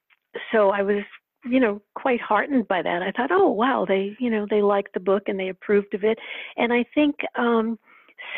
so 0.50 0.70
I 0.70 0.82
was, 0.82 1.02
you 1.44 1.60
know, 1.60 1.82
quite 1.94 2.20
heartened 2.20 2.68
by 2.68 2.82
that. 2.82 3.02
I 3.02 3.12
thought, 3.12 3.30
oh 3.32 3.50
wow, 3.50 3.84
they, 3.86 4.16
you 4.18 4.30
know, 4.30 4.46
they 4.48 4.62
liked 4.62 4.94
the 4.94 5.00
book 5.00 5.24
and 5.26 5.38
they 5.38 5.48
approved 5.48 5.94
of 5.94 6.04
it. 6.04 6.18
And 6.56 6.72
I 6.72 6.84
think 6.94 7.16
um, 7.36 7.78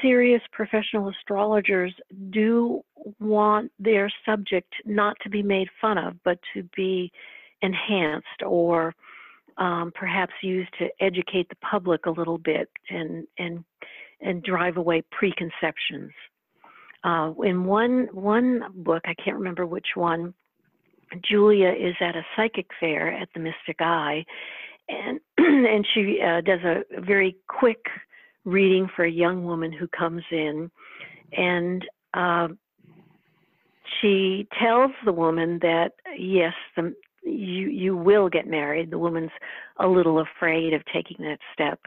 serious 0.03 0.43
professional 0.53 1.09
astrologers 1.09 1.93
do 2.31 2.83
want 3.21 3.71
their 3.79 4.11
subject 4.25 4.73
not 4.85 5.17
to 5.23 5.31
be 5.31 5.43
made 5.43 5.69
fun 5.81 5.99
of, 5.99 6.15
but 6.25 6.39
to 6.55 6.63
be 6.77 7.13
enhanced 7.63 8.43
or 8.45 8.95
um, 9.57 9.93
perhaps 9.95 10.33
used 10.43 10.71
to 10.79 10.89
educate 11.01 11.49
the 11.49 11.57
public 11.57 12.07
a 12.07 12.11
little 12.11 12.39
bit 12.39 12.69
and 12.91 13.27
and 13.39 13.65
and 14.21 14.43
drive 14.43 14.77
away 14.77 15.03
preconceptions. 15.11 16.13
Uh, 17.05 17.33
in 17.45 17.65
one 17.65 18.09
one 18.13 18.63
book, 18.77 19.03
I 19.05 19.15
can't 19.23 19.37
remember 19.37 19.67
which 19.67 19.89
one, 19.95 20.33
Julia 21.23 21.69
is 21.69 21.95
at 22.01 22.17
a 22.17 22.25
psychic 22.35 22.67
fair 22.81 23.13
at 23.13 23.29
the 23.35 23.41
Mystic 23.41 23.77
Eye, 23.81 24.25
and 24.89 25.21
and 25.39 25.87
she 25.95 26.19
uh, 26.21 26.41
does 26.41 26.61
a 26.65 27.01
very 27.03 27.37
quick 27.47 27.85
reading 28.45 28.89
for 28.97 29.05
a 29.05 29.11
young 29.11 29.45
woman 29.45 29.71
who 29.71 29.87
comes 29.89 30.23
in, 30.31 30.71
and 31.37 31.85
uh, 32.15 32.49
she 34.01 34.49
tells 34.59 34.93
the 35.05 35.13
woman 35.13 35.59
that 35.61 35.93
yes, 36.17 36.55
the 36.75 36.95
you 37.23 37.69
you 37.69 37.97
will 37.97 38.31
get 38.31 38.47
married. 38.47 38.91
The 38.91 38.99
woman's 38.99 39.31
a 39.79 39.87
little 39.87 40.21
afraid 40.21 40.73
of 40.73 40.83
taking 40.93 41.25
that 41.27 41.39
step, 41.53 41.81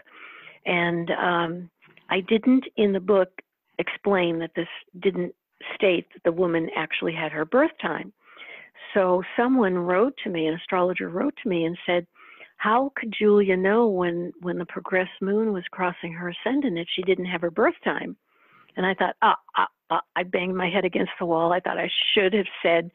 and 0.67 1.09
um, 1.11 1.69
I 2.09 2.21
didn't 2.21 2.65
in 2.75 2.93
the 2.93 2.99
book 2.99 3.29
explain 3.79 4.39
that 4.39 4.51
this 4.55 4.67
didn't 4.99 5.33
state 5.75 6.07
that 6.13 6.23
the 6.23 6.31
woman 6.31 6.69
actually 6.75 7.13
had 7.13 7.31
her 7.31 7.45
birth 7.45 7.71
time. 7.81 8.13
So 8.93 9.23
someone 9.35 9.77
wrote 9.77 10.13
to 10.23 10.29
me, 10.29 10.47
an 10.47 10.53
astrologer 10.53 11.09
wrote 11.09 11.35
to 11.43 11.49
me 11.49 11.65
and 11.65 11.77
said, 11.85 12.07
"How 12.57 12.91
could 12.95 13.13
Julia 13.17 13.57
know 13.57 13.87
when 13.87 14.33
when 14.41 14.57
the 14.57 14.65
progressed 14.65 15.21
moon 15.21 15.51
was 15.53 15.63
crossing 15.71 16.13
her 16.13 16.29
ascendant 16.29 16.77
if 16.77 16.87
she 16.95 17.01
didn't 17.03 17.25
have 17.25 17.41
her 17.41 17.51
birth 17.51 17.75
time?" 17.83 18.15
And 18.77 18.85
I 18.85 18.93
thought, 18.93 19.15
ah, 19.23 19.35
ah, 19.57 19.67
ah, 19.89 20.01
I 20.15 20.23
banged 20.23 20.55
my 20.55 20.69
head 20.69 20.85
against 20.85 21.11
the 21.19 21.25
wall. 21.25 21.51
I 21.51 21.59
thought 21.59 21.79
I 21.79 21.89
should 22.13 22.33
have 22.33 22.45
said 22.61 22.91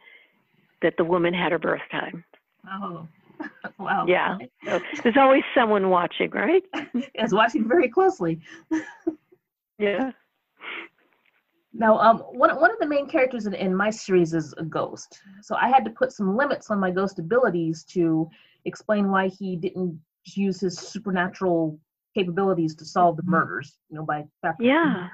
that 0.81 0.95
the 0.97 1.05
woman 1.05 1.35
had 1.35 1.53
her 1.53 1.59
birth 1.59 1.83
time. 1.91 2.25
Oh, 2.71 3.07
wow. 3.79 4.07
Yeah. 4.07 4.39
So 4.65 4.81
there's 5.03 5.17
always 5.17 5.43
someone 5.55 5.91
watching, 5.91 6.31
right? 6.31 6.62
yes, 7.15 7.33
watching 7.33 7.67
very 7.67 7.89
closely. 7.89 8.41
yeah. 9.79 10.12
Now, 11.75 11.99
um, 11.99 12.19
one, 12.19 12.54
one 12.61 12.71
of 12.71 12.78
the 12.81 12.87
main 12.87 13.09
characters 13.09 13.47
in, 13.47 13.54
in 13.54 13.75
my 13.75 13.88
series 13.88 14.35
is 14.35 14.52
a 14.59 14.64
ghost. 14.64 15.21
So 15.40 15.57
I 15.57 15.69
had 15.69 15.85
to 15.87 15.90
put 15.90 16.12
some 16.12 16.37
limits 16.37 16.71
on 16.71 16.78
my 16.78 16.90
ghost 16.90 17.19
abilities 17.19 17.85
to 17.85 18.28
explain 18.66 19.11
why 19.11 19.28
he 19.28 19.57
didn't 19.57 19.99
use 20.25 20.61
his 20.61 20.78
supernatural 20.78 21.78
capabilities 22.14 22.75
to 22.76 22.85
solve 22.85 23.16
the 23.16 23.23
murders, 23.25 23.78
you 23.88 23.97
know, 23.97 24.04
by 24.04 24.25
Yeah. 24.61 25.09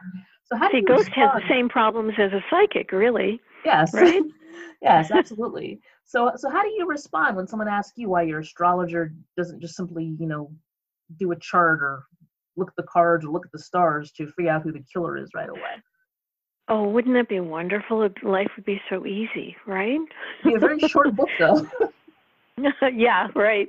So 0.45 0.57
how 0.57 0.71
See, 0.71 0.81
ghost 0.81 1.07
respond? 1.09 1.31
has 1.33 1.43
the 1.43 1.49
same 1.49 1.69
problems 1.69 2.15
as 2.19 2.33
a 2.33 2.45
psychic, 2.51 2.91
really. 2.91 3.41
Yes. 3.65 3.95
Right? 3.95 4.23
yes, 4.83 5.11
absolutely. 5.11 5.81
So, 6.05 6.33
so 6.37 6.49
how 6.51 6.63
do 6.63 6.69
you 6.69 6.87
respond 6.87 7.37
when 7.37 7.47
someone 7.47 7.69
asks 7.69 7.99
you 7.99 8.09
why 8.09 8.23
your 8.23 8.41
astrologer 8.41 9.13
doesn't 9.37 9.61
just 9.61 9.77
simply, 9.77 10.17
you 10.19 10.27
know, 10.27 10.51
do 11.19 11.33
a 11.33 11.37
chart 11.37 11.83
or 11.83 12.05
look 12.59 12.69
at 12.69 12.77
the 12.77 12.89
cards 12.91 13.25
or 13.25 13.31
look 13.31 13.47
at 13.47 13.53
the 13.53 13.59
stars 13.59 14.13
to 14.13 14.27
figure 14.33 14.51
out 14.51 14.63
who 14.63 14.73
the 14.73 14.85
killer 14.93 15.17
is 15.17 15.31
right 15.35 15.49
away? 15.49 15.83
Oh, 16.69 16.87
wouldn't 16.89 17.15
that 17.15 17.29
be 17.29 17.41
wonderful? 17.41 18.07
Life 18.23 18.51
would 18.57 18.67
be 18.67 18.81
so 18.91 19.07
easy, 19.07 19.57
right? 19.67 20.01
It'd 20.41 20.45
be 20.45 20.55
a 20.55 20.59
very 20.59 20.79
short 20.81 21.17
book, 21.17 21.31
though. 21.39 21.67
yeah, 22.95 23.29
right. 23.35 23.69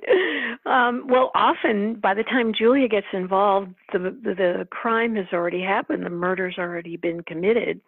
Um, 0.66 1.06
well, 1.08 1.32
often 1.36 1.96
by 1.96 2.14
the 2.14 2.24
time 2.24 2.54
Julia 2.54 2.88
gets 2.88 3.08
involved, 3.14 3.74
the, 3.94 4.00
the 4.00 4.36
the 4.36 4.68
crime 4.72 5.16
has 5.16 5.28
already 5.34 5.62
happened. 5.62 6.06
The 6.06 6.10
murder's 6.10 6.56
already 6.58 6.98
been 6.98 7.22
committed, 7.24 7.82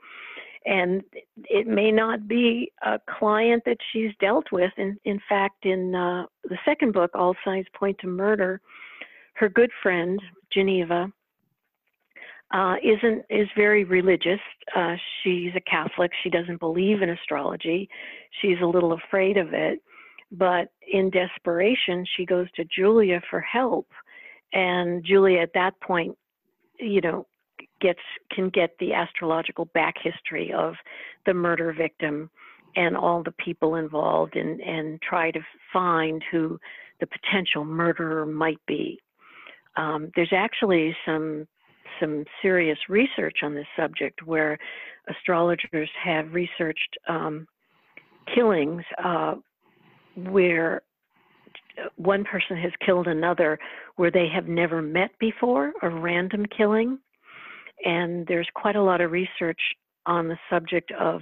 and 0.66 1.02
it 1.46 1.68
may 1.68 1.92
not 1.92 2.28
be 2.28 2.72
a 2.84 3.00
client 3.18 3.64
that 3.66 3.78
she's 3.92 4.12
dealt 4.20 4.52
with. 4.52 4.72
In, 4.78 4.98
in 5.06 5.20
fact, 5.28 5.66
in 5.66 5.96
uh, 5.96 6.26
the 6.44 6.58
second 6.66 6.94
book, 6.94 7.12
All 7.14 7.36
Signs 7.44 7.68
Point 7.74 7.98
to 8.00 8.08
Murder, 8.08 8.62
her 9.42 9.50
good 9.50 9.72
friend, 9.82 10.22
Geneva, 10.54 11.12
uh, 12.54 12.76
isn't 12.84 13.26
is 13.32 13.48
very 13.58 13.84
religious. 13.84 14.40
Uh, 14.76 14.96
she's 15.24 15.52
a 15.56 15.62
Catholic. 15.62 16.12
She 16.24 16.30
doesn't 16.30 16.60
believe 16.60 17.02
in 17.02 17.10
astrology. 17.10 17.90
She's 18.40 18.58
a 18.62 18.68
little 18.68 18.94
afraid 18.94 19.38
of 19.38 19.52
it, 19.54 19.82
but 20.32 20.68
in 20.92 21.10
desperation, 21.10 22.06
she 22.16 22.24
goes 22.24 22.52
to 22.52 22.66
Julia 22.66 23.20
for 23.32 23.40
help, 23.40 23.88
and 24.54 25.04
Julia 25.04 25.40
at 25.40 25.54
that 25.56 25.74
point, 25.82 26.16
you 26.80 27.02
know, 27.02 27.26
gets 27.80 28.00
can 28.32 28.50
get 28.50 28.76
the 28.80 28.94
astrological 28.94 29.66
back 29.74 29.96
history 30.04 30.54
of 30.56 30.76
the 31.26 31.34
murder 31.34 31.74
victim 31.76 32.30
and 32.76 32.96
all 32.96 33.24
the 33.24 33.34
people 33.44 33.74
involved 33.74 34.36
and 34.36 34.62
and 34.62 35.02
try 35.02 35.32
to 35.32 35.40
find 35.74 36.22
who 36.32 36.60
the 37.00 37.08
potential 37.08 37.66
murderer 37.66 38.28
might 38.28 38.64
be. 38.68 39.00
Um, 39.78 40.12
there's 40.16 40.34
actually 40.34 40.96
some 41.06 41.48
some 42.00 42.24
serious 42.42 42.78
research 42.90 43.40
on 43.44 43.54
this 43.54 43.68
subject 43.78 44.26
where 44.26 44.58
astrologers 45.10 45.90
have 46.04 46.34
researched 46.34 46.98
um, 47.08 47.46
killings 48.34 48.84
uh, 49.04 49.36
where 50.16 50.82
one 51.96 52.24
person 52.24 52.58
has 52.58 52.72
killed 52.86 53.08
another 53.08 53.60
where 53.96 54.12
they 54.12 54.28
have 54.34 54.48
never 54.48 54.82
met 54.82 55.12
before, 55.20 55.74
a 55.82 55.90
random 55.90 56.46
killing. 56.58 57.00
And 57.86 58.26
there's 58.28 58.48
quite 58.54 58.76
a 58.76 58.84
lot 58.84 59.02
of 59.02 59.12
research 59.12 59.60
on 60.06 60.28
the 60.28 60.38
subject 60.50 60.92
of 61.00 61.22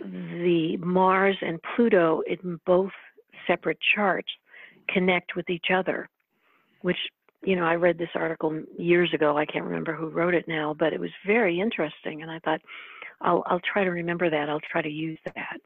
the 0.00 0.76
Mars 0.80 1.36
and 1.40 1.58
Pluto 1.74 2.22
in 2.26 2.60
both 2.66 2.92
separate 3.46 3.78
charts 3.94 4.28
connect 4.88 5.36
with 5.36 5.48
each 5.50 5.66
other, 5.74 6.08
which, 6.82 6.96
you 7.42 7.56
know, 7.56 7.64
I 7.64 7.74
read 7.74 7.98
this 7.98 8.10
article 8.14 8.62
years 8.76 9.12
ago. 9.14 9.36
I 9.36 9.46
can't 9.46 9.64
remember 9.64 9.94
who 9.94 10.08
wrote 10.08 10.34
it 10.34 10.46
now, 10.46 10.74
but 10.78 10.92
it 10.92 11.00
was 11.00 11.10
very 11.26 11.60
interesting. 11.60 12.22
And 12.22 12.30
I 12.30 12.38
thought, 12.40 12.60
I'll, 13.20 13.42
I'll 13.46 13.60
try 13.60 13.84
to 13.84 13.90
remember 13.90 14.30
that. 14.30 14.48
I'll 14.48 14.60
try 14.60 14.82
to 14.82 14.88
use 14.88 15.18
that. 15.24 15.60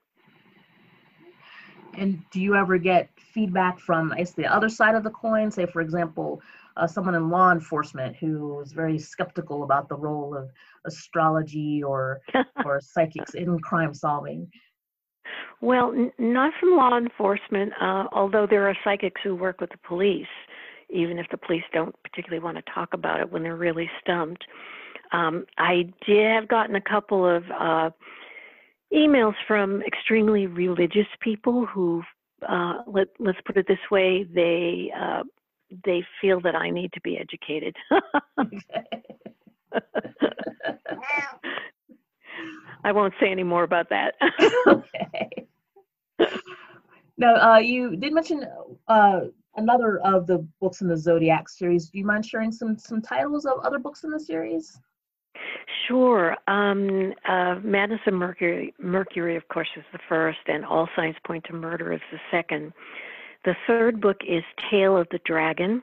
And 1.97 2.23
do 2.31 2.41
you 2.41 2.57
ever 2.57 2.79
get 2.79 3.09
feedback 3.17 3.79
from, 3.79 4.13
I 4.13 4.19
guess, 4.19 4.33
the 4.33 4.47
other 4.47 4.69
side 4.69 4.95
of 4.95 5.05
the 5.05 5.11
coin? 5.11 5.51
Say, 5.51 5.67
for 5.67 5.81
example, 5.81 6.43
uh, 6.77 6.87
someone 6.87 7.15
in 7.15 7.31
law 7.31 7.53
enforcement 7.53 8.17
who 8.17 8.61
is 8.61 8.73
very 8.73 8.99
skeptical 8.99 9.63
about 9.63 9.89
the 9.89 9.97
role 9.97 10.37
of 10.37 10.51
astrology 10.85 11.83
or 11.83 12.21
or 12.65 12.81
psychics 12.81 13.35
in 13.35 13.59
crime 13.61 13.95
solving. 13.95 14.51
Well, 15.61 15.93
n- 15.93 16.13
not 16.19 16.53
from 16.59 16.77
law 16.77 16.97
enforcement, 16.99 17.73
uh, 17.81 18.05
although 18.13 18.47
there 18.49 18.69
are 18.69 18.77
psychics 18.83 19.21
who 19.23 19.35
work 19.35 19.61
with 19.61 19.71
the 19.71 19.79
police, 19.87 20.27
even 20.95 21.19
if 21.19 21.27
the 21.31 21.37
police 21.37 21.65
don't 21.73 21.95
particularly 22.03 22.43
want 22.43 22.57
to 22.57 22.73
talk 22.73 22.95
about 22.95 23.21
it 23.21 23.31
when 23.31 23.43
they're 23.43 23.57
really 23.57 23.91
stumped. 24.01 24.45
Um, 25.13 25.45
I 25.59 25.93
did 26.07 26.31
have 26.33 26.49
gotten 26.49 26.77
a 26.77 26.81
couple 26.81 27.29
of 27.29 27.45
uh, 27.51 27.91
emails 28.93 29.35
from 29.47 29.83
extremely 29.83 30.47
religious 30.47 31.07
people 31.21 31.67
who, 31.67 32.03
uh, 32.49 32.83
let, 32.87 33.09
let's 33.19 33.39
put 33.45 33.57
it 33.57 33.67
this 33.69 33.79
way, 33.91 34.25
they 34.35 34.91
uh, 34.99 35.25
they 35.85 36.05
feel 36.21 36.41
that 36.43 36.55
I 36.55 36.71
need 36.71 36.93
to 36.93 37.01
be 37.01 37.19
educated. 37.19 37.75
I 42.85 42.93
won't 42.93 43.15
say 43.19 43.31
any 43.31 43.43
more 43.43 43.65
about 43.65 43.89
that. 43.89 44.15
okay. 44.69 45.47
Now, 47.17 47.55
uh, 47.55 47.59
you 47.59 47.97
did 47.97 48.13
mention 48.13 48.45
uh, 48.89 49.21
another 49.57 49.99
of 50.01 50.27
the 50.27 50.39
books 50.61 50.81
in 50.81 50.89
the 50.89 50.97
Zodiac 50.97 51.49
series. 51.49 51.89
Do 51.89 51.99
you 51.99 52.05
mind 52.05 52.27
sharing 52.27 52.53
some 52.53 52.79
some 52.79 53.03
titles 53.03 53.47
of 53.47 53.59
other 53.65 53.79
books 53.79 54.05
in 54.05 54.11
the 54.11 54.21
series? 54.21 54.79
Sure. 55.87 56.37
Um, 56.47 57.13
uh, 57.29 57.57
Madness 57.63 58.01
of 58.07 58.15
Mercury, 58.15 58.75
Mercury, 58.79 59.37
of 59.37 59.47
course, 59.49 59.69
is 59.77 59.85
the 59.93 59.99
first, 60.09 60.39
and 60.47 60.65
All 60.65 60.89
Signs 60.97 61.17
Point 61.27 61.45
to 61.45 61.53
Murder 61.53 61.93
is 61.93 62.01
the 62.13 62.19
second. 62.31 62.73
The 63.45 63.55
third 63.67 64.01
book 64.01 64.19
is 64.27 64.43
Tale 64.71 64.97
of 64.97 65.07
the 65.11 65.21
Dragon. 65.27 65.83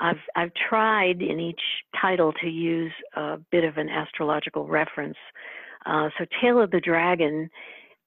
I've 0.00 0.16
I've 0.36 0.52
tried 0.68 1.22
in 1.22 1.40
each 1.40 1.60
title 2.00 2.32
to 2.42 2.48
use 2.48 2.92
a 3.14 3.38
bit 3.50 3.64
of 3.64 3.76
an 3.76 3.88
astrological 3.88 4.66
reference. 4.66 5.16
Uh, 5.86 6.10
so 6.18 6.26
Tale 6.40 6.60
of 6.60 6.70
the 6.70 6.80
Dragon 6.80 7.48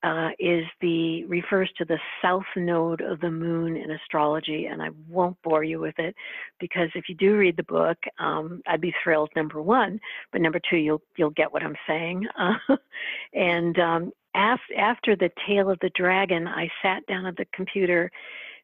uh, 0.03 0.29
is 0.39 0.65
the 0.81 1.25
refers 1.25 1.71
to 1.77 1.85
the 1.85 1.97
south 2.21 2.43
node 2.55 3.01
of 3.01 3.19
the 3.21 3.31
moon 3.31 3.75
in 3.75 3.91
astrology, 3.91 4.65
and 4.67 4.81
I 4.81 4.89
won't 5.09 5.41
bore 5.43 5.63
you 5.63 5.79
with 5.79 5.97
it 5.97 6.15
because 6.59 6.89
if 6.95 7.09
you 7.09 7.15
do 7.15 7.37
read 7.37 7.57
the 7.57 7.63
book, 7.63 7.97
um, 8.19 8.61
I'd 8.67 8.81
be 8.81 8.93
thrilled. 9.03 9.29
Number 9.35 9.61
one, 9.61 9.99
but 10.31 10.41
number 10.41 10.59
two, 10.69 10.77
you'll 10.77 11.01
you'll 11.17 11.31
get 11.31 11.51
what 11.51 11.63
I'm 11.63 11.77
saying. 11.87 12.27
Uh, 12.37 12.75
and 13.33 13.79
um, 13.79 14.11
after, 14.35 14.75
after 14.77 15.15
the 15.15 15.31
Tale 15.47 15.69
of 15.69 15.79
the 15.79 15.91
Dragon, 15.95 16.47
I 16.47 16.69
sat 16.81 17.05
down 17.07 17.25
at 17.25 17.37
the 17.37 17.45
computer 17.53 18.11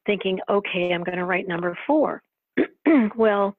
thinking, 0.06 0.40
okay, 0.50 0.92
I'm 0.94 1.04
going 1.04 1.18
to 1.18 1.26
write 1.26 1.48
number 1.48 1.78
four. 1.88 2.22
well, 3.16 3.56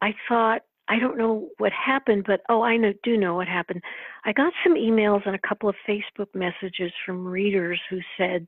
I 0.00 0.14
thought, 0.28 0.62
I 0.88 0.98
don't 0.98 1.18
know 1.18 1.48
what 1.58 1.72
happened, 1.72 2.24
but 2.26 2.40
oh, 2.48 2.62
I 2.62 2.76
know, 2.76 2.92
do 3.02 3.16
know 3.16 3.34
what 3.34 3.46
happened. 3.46 3.82
I 4.24 4.32
got 4.32 4.52
some 4.64 4.74
emails 4.74 5.26
and 5.26 5.34
a 5.34 5.48
couple 5.48 5.68
of 5.68 5.74
Facebook 5.86 6.34
messages 6.34 6.92
from 7.04 7.26
readers 7.26 7.80
who 7.90 7.98
said, 8.16 8.46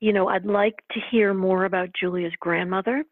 you 0.00 0.12
know, 0.12 0.28
I'd 0.28 0.46
like 0.46 0.76
to 0.92 1.00
hear 1.10 1.34
more 1.34 1.64
about 1.64 1.88
Julia's 1.98 2.32
grandmother. 2.38 3.04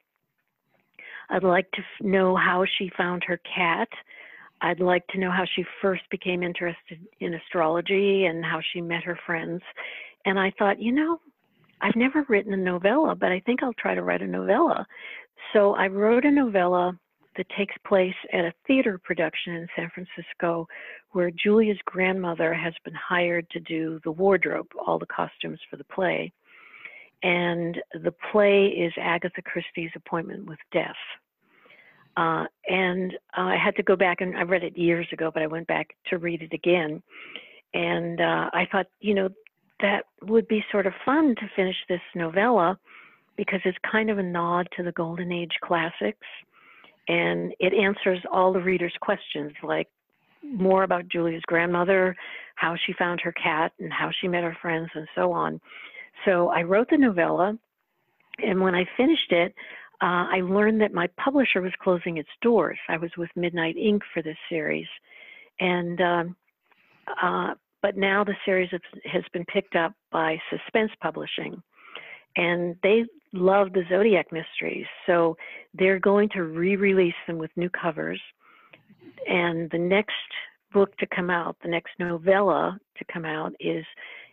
I'd 1.31 1.43
like 1.43 1.71
to 1.73 1.83
know 2.07 2.37
how 2.37 2.65
she 2.79 2.91
found 2.97 3.25
her 3.27 3.41
cat. 3.55 3.89
I'd 4.61 4.81
like 4.81 5.07
to 5.09 5.19
know 5.19 5.31
how 5.31 5.45
she 5.57 5.65
first 5.81 6.03
became 6.11 6.43
interested 6.43 7.01
in 7.19 7.35
astrology 7.35 8.27
and 8.27 8.45
how 8.45 8.61
she 8.73 8.81
met 8.81 9.03
her 9.03 9.19
friends. 9.27 9.61
And 10.25 10.39
I 10.39 10.53
thought, 10.57 10.81
you 10.81 10.93
know, 10.93 11.19
I've 11.81 11.97
never 11.97 12.25
written 12.29 12.53
a 12.53 12.57
novella, 12.57 13.17
but 13.17 13.33
I 13.33 13.41
think 13.41 13.63
I'll 13.63 13.73
try 13.75 13.95
to 13.95 14.03
write 14.03 14.23
a 14.23 14.27
novella. 14.27 14.87
So 15.53 15.75
I 15.75 15.89
wrote 15.89 16.25
a 16.25 16.31
novella 16.31 16.97
that 17.37 17.47
takes 17.57 17.75
place 17.87 18.15
at 18.33 18.45
a 18.45 18.53
theater 18.67 18.99
production 19.03 19.55
in 19.55 19.67
San 19.75 19.91
Francisco 19.95 20.67
where 21.13 21.31
Julia's 21.31 21.79
grandmother 21.85 22.53
has 22.55 22.75
been 22.85 22.95
hired 22.95 23.49
to 23.51 23.61
do 23.61 24.01
the 24.05 24.11
wardrobe, 24.11 24.69
all 24.87 24.99
the 24.99 25.07
costumes 25.07 25.61
for 25.71 25.77
the 25.77 25.85
play. 25.85 26.33
and 27.23 27.81
the 28.03 28.15
play 28.33 28.67
is 28.67 28.93
Agatha 29.01 29.43
Christie's 29.43 29.91
Appointment 29.95 30.47
with 30.47 30.59
Death. 30.73 30.97
Uh, 32.17 32.45
and 32.69 33.15
uh, 33.37 33.43
I 33.43 33.57
had 33.57 33.77
to 33.77 33.83
go 33.83 33.97
back 33.97 34.21
and 34.21 34.37
I 34.37 34.43
read 34.43 34.65
it 34.65 34.77
years 34.77 35.07
ago, 35.13 35.31
but 35.33 35.43
I 35.43 35.47
went 35.47 35.67
back 35.67 35.97
to 36.09 36.19
read 36.19 36.43
it 36.43 36.53
again. 36.53 37.03
And 37.75 38.21
uh, 38.21 38.51
I 38.53 38.67
thought, 38.71 38.87
you 39.01 39.15
know, 39.15 39.31
that 39.81 40.05
would 40.23 40.47
be 40.47 40.65
sort 40.71 40.87
of 40.87 40.93
fun 41.05 41.35
to 41.37 41.51
finish 41.57 41.77
this 41.89 42.01
novella 42.15 42.79
because 43.37 43.61
it's 43.65 43.79
kind 43.91 44.11
of 44.11 44.19
a 44.19 44.23
nod 44.23 44.69
to 44.77 44.83
the 44.83 44.93
Golden 44.93 45.33
Age 45.33 45.53
classics. 45.65 46.27
And 47.13 47.53
it 47.59 47.73
answers 47.75 48.21
all 48.33 48.53
the 48.53 48.61
reader's 48.61 48.97
questions, 49.01 49.53
like 49.63 49.89
more 50.43 50.83
about 50.83 51.09
Julia's 51.09 51.43
grandmother, 51.47 52.17
how 52.55 52.75
she 52.87 52.93
found 52.95 53.21
her 53.21 53.33
cat, 53.33 53.73
and 53.79 53.93
how 53.93 54.11
she 54.19 54.29
met 54.29 54.45
her 54.45 54.57
friends, 54.63 54.89
and 54.95 55.07
so 55.15 55.33
on. 55.33 55.61
So 56.25 56.49
I 56.49 56.63
wrote 56.63 56.89
the 56.91 56.97
novella, 56.97 57.49
and 58.39 58.61
when 58.61 58.75
I 58.75 58.85
finished 58.97 59.31
it, 59.31 59.55
uh, 60.01 60.27
I 60.37 60.41
learned 60.43 60.81
that 60.81 60.95
my 60.95 61.09
publisher 61.23 61.61
was 61.61 61.73
closing 61.85 62.17
its 62.17 62.29
doors. 62.41 62.79
I 62.89 62.97
was 62.97 63.11
with 63.19 63.31
Midnight 63.37 63.77
Ink 63.77 64.03
for 64.15 64.23
this 64.23 64.39
series, 64.49 64.89
and 65.61 66.01
um, 66.01 66.37
uh, 67.23 67.55
but 67.83 67.97
now 67.97 68.25
the 68.25 68.37
series 68.47 68.71
has 69.05 69.25
been 69.33 69.45
picked 69.47 69.77
up 69.77 69.93
by 70.11 70.39
Suspense 70.51 70.93
Publishing, 71.01 71.63
and 72.37 72.75
they 72.83 73.05
love 73.33 73.73
the 73.73 73.85
Zodiac 73.89 74.27
mysteries, 74.33 74.87
so 75.07 75.37
they're 75.75 75.99
going 75.99 76.29
to 76.31 76.43
re-release 76.43 77.15
them 77.27 77.39
with 77.39 77.51
new 77.57 77.71
covers. 77.71 78.21
And 79.29 79.71
the 79.71 79.79
next 79.79 80.13
book 80.73 80.97
to 80.99 81.07
come 81.15 81.31
out, 81.31 81.57
the 81.63 81.69
next 81.69 81.93
novella 81.99 82.79
to 82.99 83.05
come 83.13 83.25
out, 83.25 83.53
is 83.61 83.85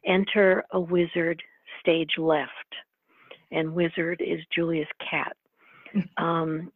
Enter 0.05 0.63
a 0.71 0.79
Wizard 0.79 1.41
Stage 1.79 2.11
Left, 2.17 2.49
and 3.51 3.73
Wizard 3.73 4.21
is 4.25 4.39
Julia's 4.53 4.87
cat. 5.09 5.35
Um, 6.17 6.71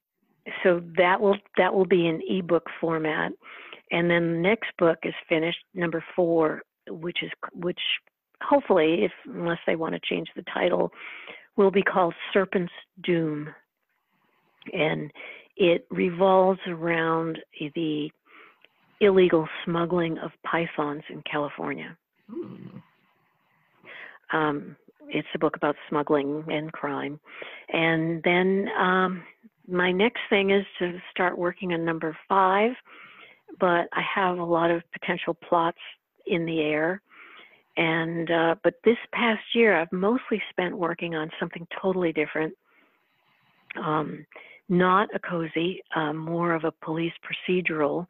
so 0.63 0.81
that 0.97 1.21
will 1.21 1.37
that 1.57 1.73
will 1.73 1.85
be 1.85 2.07
in 2.07 2.19
ebook 2.27 2.65
format, 2.81 3.31
and 3.91 4.09
then 4.09 4.33
the 4.33 4.39
next 4.39 4.71
book 4.77 4.97
is 5.03 5.13
finished, 5.29 5.59
number 5.73 6.03
four, 6.15 6.63
which 6.89 7.19
is 7.21 7.29
which 7.53 7.79
hopefully, 8.41 9.03
if 9.03 9.11
unless 9.25 9.59
they 9.65 9.75
want 9.75 9.93
to 9.93 10.01
change 10.03 10.27
the 10.35 10.43
title, 10.53 10.91
will 11.55 11.71
be 11.71 11.83
called 11.83 12.13
Serpent's 12.33 12.73
Doom, 13.03 13.49
and 14.73 15.11
it 15.55 15.85
revolves 15.91 16.59
around 16.67 17.39
the 17.75 18.09
illegal 19.01 19.47
smuggling 19.65 20.17
of 20.19 20.31
pythons 20.45 21.03
in 21.09 21.21
California. 21.29 21.95
Um, 24.31 24.75
it's 25.09 25.27
a 25.35 25.39
book 25.39 25.55
about 25.55 25.75
smuggling 25.89 26.43
and 26.47 26.71
crime. 26.71 27.19
And 27.71 28.21
then 28.23 28.67
um, 28.79 29.23
my 29.67 29.91
next 29.91 30.21
thing 30.29 30.51
is 30.51 30.65
to 30.79 30.99
start 31.11 31.37
working 31.37 31.73
on 31.73 31.85
number 31.85 32.17
five, 32.27 32.71
but 33.59 33.87
I 33.93 34.01
have 34.15 34.39
a 34.39 34.43
lot 34.43 34.71
of 34.71 34.81
potential 34.91 35.35
plots 35.47 35.77
in 36.25 36.45
the 36.45 36.61
air. 36.61 37.01
And 37.75 38.29
uh, 38.29 38.55
but 38.63 38.75
this 38.83 38.97
past 39.11 39.43
year, 39.53 39.75
I've 39.75 39.91
mostly 39.91 40.41
spent 40.49 40.77
working 40.77 41.15
on 41.15 41.31
something 41.39 41.67
totally 41.81 42.13
different. 42.13 42.53
Um, 43.75 44.25
not 44.69 45.09
a 45.13 45.19
cozy, 45.19 45.81
uh, 45.95 46.13
more 46.13 46.53
of 46.53 46.63
a 46.63 46.71
police 46.71 47.13
procedural. 47.23 48.07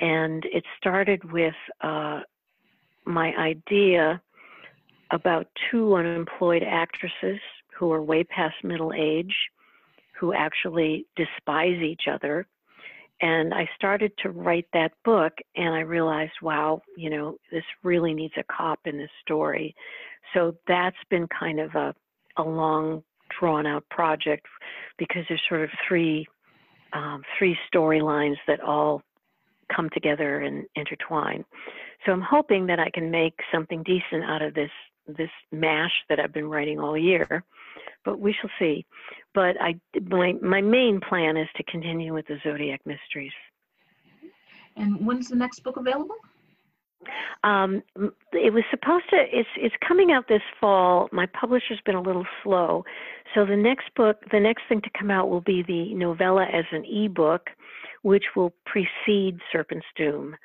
And 0.00 0.44
it 0.44 0.64
started 0.78 1.32
with 1.32 1.54
uh, 1.80 2.20
my 3.04 3.34
idea 3.36 4.22
about 5.10 5.48
two 5.70 5.96
unemployed 5.96 6.62
actresses 6.62 7.40
who 7.76 7.92
are 7.92 8.02
way 8.02 8.24
past 8.24 8.56
middle 8.62 8.92
age, 8.96 9.34
who 10.18 10.32
actually 10.32 11.06
despise 11.16 11.80
each 11.82 12.02
other. 12.10 12.46
And 13.20 13.52
I 13.52 13.68
started 13.74 14.12
to 14.22 14.30
write 14.30 14.66
that 14.72 14.92
book, 15.04 15.32
and 15.56 15.74
I 15.74 15.80
realized, 15.80 16.32
wow, 16.40 16.82
you 16.96 17.10
know, 17.10 17.36
this 17.50 17.64
really 17.82 18.14
needs 18.14 18.34
a 18.36 18.44
cop 18.44 18.80
in 18.84 18.96
this 18.96 19.10
story. 19.22 19.74
So 20.34 20.54
that's 20.68 20.96
been 21.10 21.26
kind 21.28 21.58
of 21.58 21.74
a, 21.74 21.94
a 22.36 22.42
long, 22.42 23.02
drawn 23.38 23.66
out 23.66 23.84
project 23.90 24.46
because 24.98 25.24
there's 25.28 25.42
sort 25.48 25.62
of 25.62 25.70
three 25.86 26.26
um, 26.92 27.22
three 27.38 27.56
storylines 27.70 28.36
that 28.46 28.60
all 28.60 29.02
come 29.74 29.90
together 29.90 30.40
and 30.40 30.64
intertwine. 30.74 31.44
So 32.06 32.12
I'm 32.12 32.22
hoping 32.22 32.66
that 32.66 32.78
I 32.78 32.90
can 32.90 33.10
make 33.10 33.34
something 33.52 33.82
decent 33.82 34.24
out 34.24 34.42
of 34.42 34.54
this 34.54 34.70
this 35.16 35.30
mash 35.52 35.92
that 36.08 36.20
I've 36.20 36.32
been 36.32 36.48
writing 36.48 36.78
all 36.78 36.96
year, 36.96 37.44
but 38.04 38.20
we 38.20 38.32
shall 38.32 38.50
see. 38.58 38.84
But 39.34 39.56
I, 39.60 39.78
my, 40.06 40.34
my 40.42 40.60
main 40.60 41.00
plan 41.00 41.36
is 41.36 41.48
to 41.56 41.62
continue 41.64 42.14
with 42.14 42.26
the 42.26 42.38
Zodiac 42.44 42.80
Mysteries. 42.84 43.32
And 44.76 45.04
when's 45.04 45.28
the 45.28 45.36
next 45.36 45.60
book 45.60 45.76
available? 45.76 46.16
Um, 47.44 47.82
it 48.32 48.52
was 48.52 48.64
supposed 48.70 49.04
to. 49.10 49.16
It's 49.16 49.48
it's 49.56 49.74
coming 49.86 50.10
out 50.10 50.26
this 50.28 50.42
fall. 50.60 51.08
My 51.12 51.26
publisher's 51.26 51.80
been 51.84 51.94
a 51.94 52.02
little 52.02 52.26
slow, 52.42 52.84
so 53.34 53.46
the 53.46 53.56
next 53.56 53.94
book, 53.94 54.18
the 54.32 54.40
next 54.40 54.62
thing 54.68 54.80
to 54.82 54.90
come 54.98 55.10
out 55.10 55.28
will 55.28 55.40
be 55.40 55.62
the 55.62 55.94
novella 55.94 56.44
as 56.52 56.64
an 56.72 56.84
ebook, 56.84 57.50
which 58.02 58.24
will 58.34 58.52
precede 58.66 59.38
Serpent's 59.52 59.86
Doom. 59.96 60.36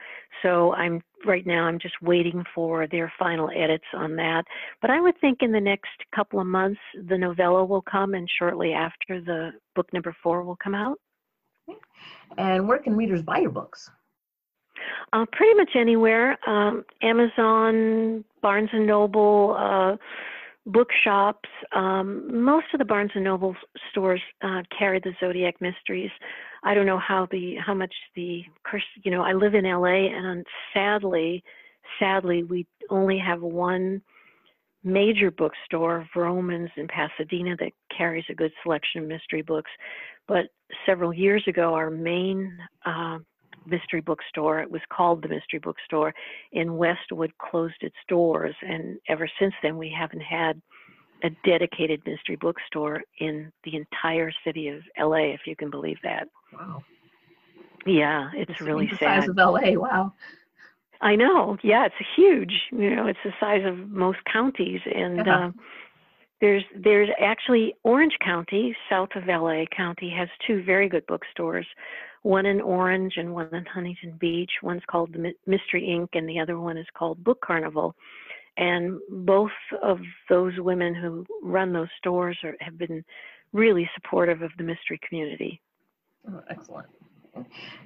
So 0.41 0.73
I'm 0.73 1.01
right 1.25 1.45
now 1.45 1.65
I'm 1.65 1.79
just 1.79 1.95
waiting 2.01 2.43
for 2.53 2.87
their 2.87 3.11
final 3.17 3.49
edits 3.49 3.85
on 3.93 4.15
that. 4.17 4.43
But 4.81 4.91
I 4.91 5.01
would 5.01 5.19
think 5.19 5.39
in 5.41 5.51
the 5.51 5.61
next 5.61 5.89
couple 6.13 6.39
of 6.39 6.47
months 6.47 6.81
the 7.07 7.17
novella 7.17 7.65
will 7.65 7.81
come, 7.81 8.13
and 8.13 8.29
shortly 8.37 8.73
after 8.73 9.21
the 9.21 9.51
book 9.75 9.91
number 9.93 10.15
four 10.21 10.43
will 10.43 10.57
come 10.57 10.75
out. 10.75 10.99
And 12.37 12.67
where 12.67 12.77
can 12.77 12.95
readers 12.95 13.23
buy 13.23 13.39
your 13.39 13.51
books? 13.51 13.89
Uh, 15.11 15.25
pretty 15.31 15.53
much 15.55 15.71
anywhere. 15.75 16.37
Um, 16.49 16.83
Amazon, 17.01 18.23
Barnes 18.41 18.69
and 18.73 18.87
Noble, 18.87 19.55
uh, 19.57 19.97
bookshops. 20.65 21.49
Um, 21.73 22.43
most 22.43 22.67
of 22.73 22.79
the 22.79 22.85
Barnes 22.85 23.11
and 23.15 23.23
Noble 23.23 23.55
stores 23.91 24.21
uh, 24.41 24.61
carry 24.77 24.99
the 24.99 25.13
Zodiac 25.19 25.59
Mysteries. 25.61 26.11
I 26.63 26.73
don't 26.73 26.85
know 26.85 26.99
how 26.99 27.27
the 27.31 27.55
how 27.65 27.73
much 27.73 27.93
the 28.15 28.43
curse. 28.63 28.83
you 29.03 29.11
know 29.11 29.21
I 29.21 29.33
live 29.33 29.53
in 29.53 29.65
LA 29.65 30.07
and 30.07 30.45
sadly, 30.73 31.43
sadly 31.99 32.43
we 32.43 32.65
only 32.89 33.19
have 33.19 33.41
one 33.41 34.01
major 34.83 35.31
bookstore, 35.31 36.07
Vroman's 36.15 36.71
in 36.75 36.87
Pasadena, 36.87 37.55
that 37.57 37.71
carries 37.95 38.25
a 38.29 38.33
good 38.33 38.51
selection 38.63 39.01
of 39.01 39.07
mystery 39.07 39.41
books. 39.41 39.71
But 40.27 40.45
several 40.85 41.13
years 41.13 41.43
ago, 41.47 41.73
our 41.73 41.89
main 41.89 42.57
uh, 42.85 43.19
mystery 43.65 44.01
bookstore, 44.01 44.59
it 44.61 44.71
was 44.71 44.81
called 44.89 45.21
the 45.21 45.29
Mystery 45.29 45.59
Bookstore 45.59 46.13
in 46.51 46.77
Westwood, 46.77 47.33
closed 47.37 47.81
its 47.81 47.95
doors, 48.07 48.55
and 48.61 48.99
ever 49.07 49.27
since 49.39 49.53
then 49.61 49.77
we 49.77 49.93
haven't 49.97 50.21
had 50.21 50.61
a 51.23 51.29
dedicated 51.45 52.01
mystery 52.05 52.35
bookstore 52.35 53.01
in 53.19 53.51
the 53.63 53.75
entire 53.75 54.31
city 54.43 54.67
of 54.67 54.81
LA, 54.99 55.33
if 55.33 55.41
you 55.45 55.55
can 55.55 55.69
believe 55.69 55.97
that. 56.03 56.27
Wow. 56.53 56.83
Yeah, 57.85 58.29
it's, 58.35 58.51
it's 58.51 58.61
really 58.61 58.87
the 58.87 58.97
sad. 58.97 59.21
size 59.21 59.29
of 59.29 59.37
LA. 59.37 59.73
Wow. 59.75 60.13
I 61.01 61.15
know. 61.15 61.57
Yeah, 61.63 61.85
it's 61.85 61.95
huge. 62.15 62.53
You 62.71 62.95
know, 62.95 63.07
it's 63.07 63.19
the 63.23 63.33
size 63.39 63.63
of 63.65 63.77
most 63.89 64.19
counties, 64.31 64.79
and 64.85 65.19
uh-huh. 65.21 65.31
uh, 65.31 65.51
there's 66.43 66.63
there's 66.83 67.07
actually 67.21 67.73
Orange 67.83 68.17
County, 68.21 68.75
south 68.89 69.07
of 69.15 69.27
LA 69.27 69.63
County, 69.75 70.09
has 70.09 70.27
two 70.45 70.61
very 70.65 70.89
good 70.89 71.07
bookstores. 71.07 71.65
One 72.23 72.45
in 72.45 72.59
Orange 72.59 73.13
and 73.15 73.33
one 73.33 73.47
in 73.55 73.63
Huntington 73.65 74.17
Beach. 74.19 74.51
One's 74.61 74.81
called 74.91 75.13
the 75.13 75.33
Mystery 75.47 75.87
Ink. 75.87 76.09
and 76.15 76.27
the 76.27 76.41
other 76.41 76.59
one 76.59 76.77
is 76.77 76.85
called 76.97 77.23
Book 77.23 77.39
Carnival. 77.39 77.95
And 78.57 78.99
both 79.09 79.55
of 79.81 79.99
those 80.29 80.51
women 80.57 80.93
who 80.93 81.25
run 81.41 81.71
those 81.71 81.87
stores 81.97 82.37
are, 82.43 82.57
have 82.59 82.77
been 82.77 83.05
really 83.53 83.89
supportive 83.95 84.41
of 84.41 84.51
the 84.57 84.63
mystery 84.65 84.99
community. 85.07 85.61
Oh, 86.29 86.41
excellent. 86.49 86.87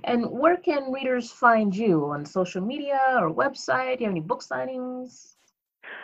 And 0.04 0.32
where 0.32 0.58
can 0.58 0.92
readers 0.92 1.32
find 1.32 1.76
you 1.76 2.06
on 2.06 2.26
social 2.26 2.62
media 2.62 3.00
or 3.20 3.32
website? 3.32 4.00
Do 4.00 4.04
you 4.04 4.08
have 4.08 4.14
any 4.14 4.20
book 4.20 4.42
signings? 4.42 5.37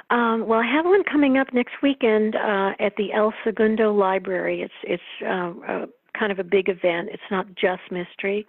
Um, 0.09 0.45
well, 0.47 0.59
I 0.59 0.67
have 0.67 0.85
one 0.85 1.03
coming 1.03 1.37
up 1.37 1.53
next 1.53 1.73
weekend 1.81 2.35
uh, 2.35 2.71
at 2.79 2.93
the 2.97 3.13
El 3.13 3.33
Segundo 3.43 3.93
Library. 3.93 4.61
It's 4.61 4.73
it's 4.83 5.03
uh, 5.25 5.53
uh, 5.67 5.85
kind 6.17 6.31
of 6.31 6.39
a 6.39 6.43
big 6.43 6.69
event. 6.69 7.09
It's 7.11 7.23
not 7.31 7.47
just 7.55 7.81
mystery, 7.89 8.45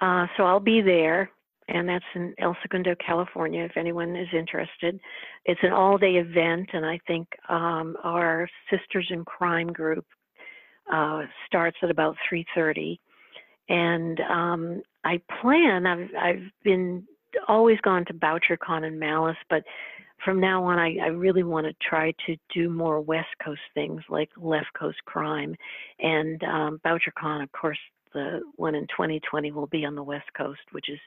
uh, 0.00 0.26
so 0.36 0.44
I'll 0.44 0.60
be 0.60 0.82
there, 0.82 1.30
and 1.68 1.88
that's 1.88 2.04
in 2.14 2.34
El 2.38 2.56
Segundo, 2.62 2.94
California. 3.04 3.64
If 3.64 3.76
anyone 3.76 4.16
is 4.16 4.28
interested, 4.36 4.98
it's 5.44 5.60
an 5.62 5.72
all-day 5.72 6.16
event, 6.16 6.70
and 6.72 6.84
I 6.84 6.98
think 7.06 7.28
um, 7.48 7.96
our 8.02 8.48
Sisters 8.70 9.06
in 9.10 9.24
Crime 9.24 9.68
group 9.68 10.04
uh, 10.92 11.22
starts 11.46 11.76
at 11.82 11.90
about 11.90 12.16
3:30, 12.30 12.98
and 13.68 14.20
um, 14.20 14.82
I 15.04 15.20
plan. 15.40 15.86
I've 15.86 16.10
I've 16.20 16.50
been 16.64 17.04
always 17.48 17.80
gone 17.80 18.04
to 18.06 18.14
BoucherCon 18.14 18.84
and 18.84 18.98
Malice, 18.98 19.36
but 19.48 19.64
from 20.24 20.40
now 20.40 20.64
on, 20.64 20.78
I, 20.78 20.96
I 21.02 21.08
really 21.08 21.42
want 21.42 21.66
to 21.66 21.74
try 21.86 22.12
to 22.26 22.36
do 22.54 22.68
more 22.68 23.00
West 23.00 23.28
Coast 23.44 23.60
things 23.74 24.02
like 24.08 24.30
Left 24.36 24.72
Coast 24.78 24.98
Crime. 25.04 25.54
And 25.98 26.42
um, 26.44 26.80
BoucherCon, 26.84 27.42
of 27.42 27.50
course, 27.52 27.78
the 28.14 28.40
one 28.56 28.74
in 28.74 28.86
2020 28.88 29.52
will 29.52 29.66
be 29.66 29.84
on 29.84 29.94
the 29.94 30.02
West 30.02 30.28
Coast, 30.36 30.60
which 30.72 30.88
is 30.88 30.98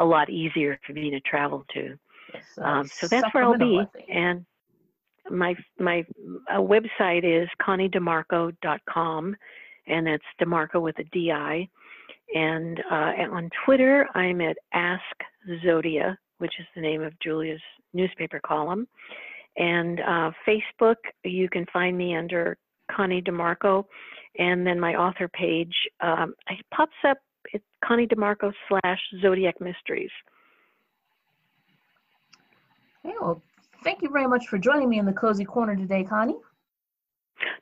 a 0.00 0.04
lot 0.04 0.30
easier 0.30 0.78
for 0.86 0.92
me 0.92 1.10
to 1.10 1.20
travel 1.20 1.64
to. 1.74 1.98
Yes, 2.32 2.44
uh, 2.58 2.64
Um, 2.64 2.86
so 2.86 3.08
that's 3.08 3.32
where 3.32 3.44
I'll 3.44 3.58
be. 3.58 3.82
And 4.12 4.44
my 5.30 5.54
my 5.78 6.04
uh, 6.50 6.58
website 6.58 7.24
is 7.24 7.48
conniedimarco.com, 7.60 9.36
and 9.86 10.06
that's 10.06 10.24
Di 10.38 10.44
Marco 10.46 10.80
with 10.80 10.98
a 10.98 11.04
D-I. 11.04 11.68
And 12.34 12.80
uh, 12.90 13.12
on 13.32 13.50
Twitter, 13.64 14.06
I'm 14.14 14.40
at 14.40 14.56
Ask 14.74 15.02
Zodia, 15.64 16.16
which 16.38 16.54
is 16.58 16.66
the 16.74 16.80
name 16.80 17.02
of 17.02 17.18
Julia's 17.20 17.60
newspaper 17.92 18.40
column. 18.44 18.86
And 19.56 20.00
uh, 20.00 20.30
Facebook, 20.46 20.96
you 21.24 21.48
can 21.48 21.66
find 21.72 21.96
me 21.96 22.16
under 22.16 22.56
Connie 22.90 23.20
Di 23.20 23.30
Marco. 23.30 23.86
And 24.38 24.66
then 24.66 24.78
my 24.78 24.94
author 24.94 25.28
page, 25.28 25.74
um, 26.00 26.34
it 26.48 26.64
pops 26.72 26.92
up 27.06 27.18
at 27.54 27.60
Connie 27.84 28.06
Di 28.06 28.16
Marco 28.16 28.52
slash 28.68 29.00
Zodiac 29.20 29.60
Mysteries. 29.60 30.10
Okay, 33.04 33.14
well, 33.20 33.42
thank 33.82 34.02
you 34.02 34.10
very 34.10 34.26
much 34.26 34.46
for 34.48 34.58
joining 34.58 34.88
me 34.88 34.98
in 34.98 35.06
the 35.06 35.12
Cozy 35.12 35.44
Corner 35.44 35.74
today, 35.76 36.04
Connie. 36.04 36.36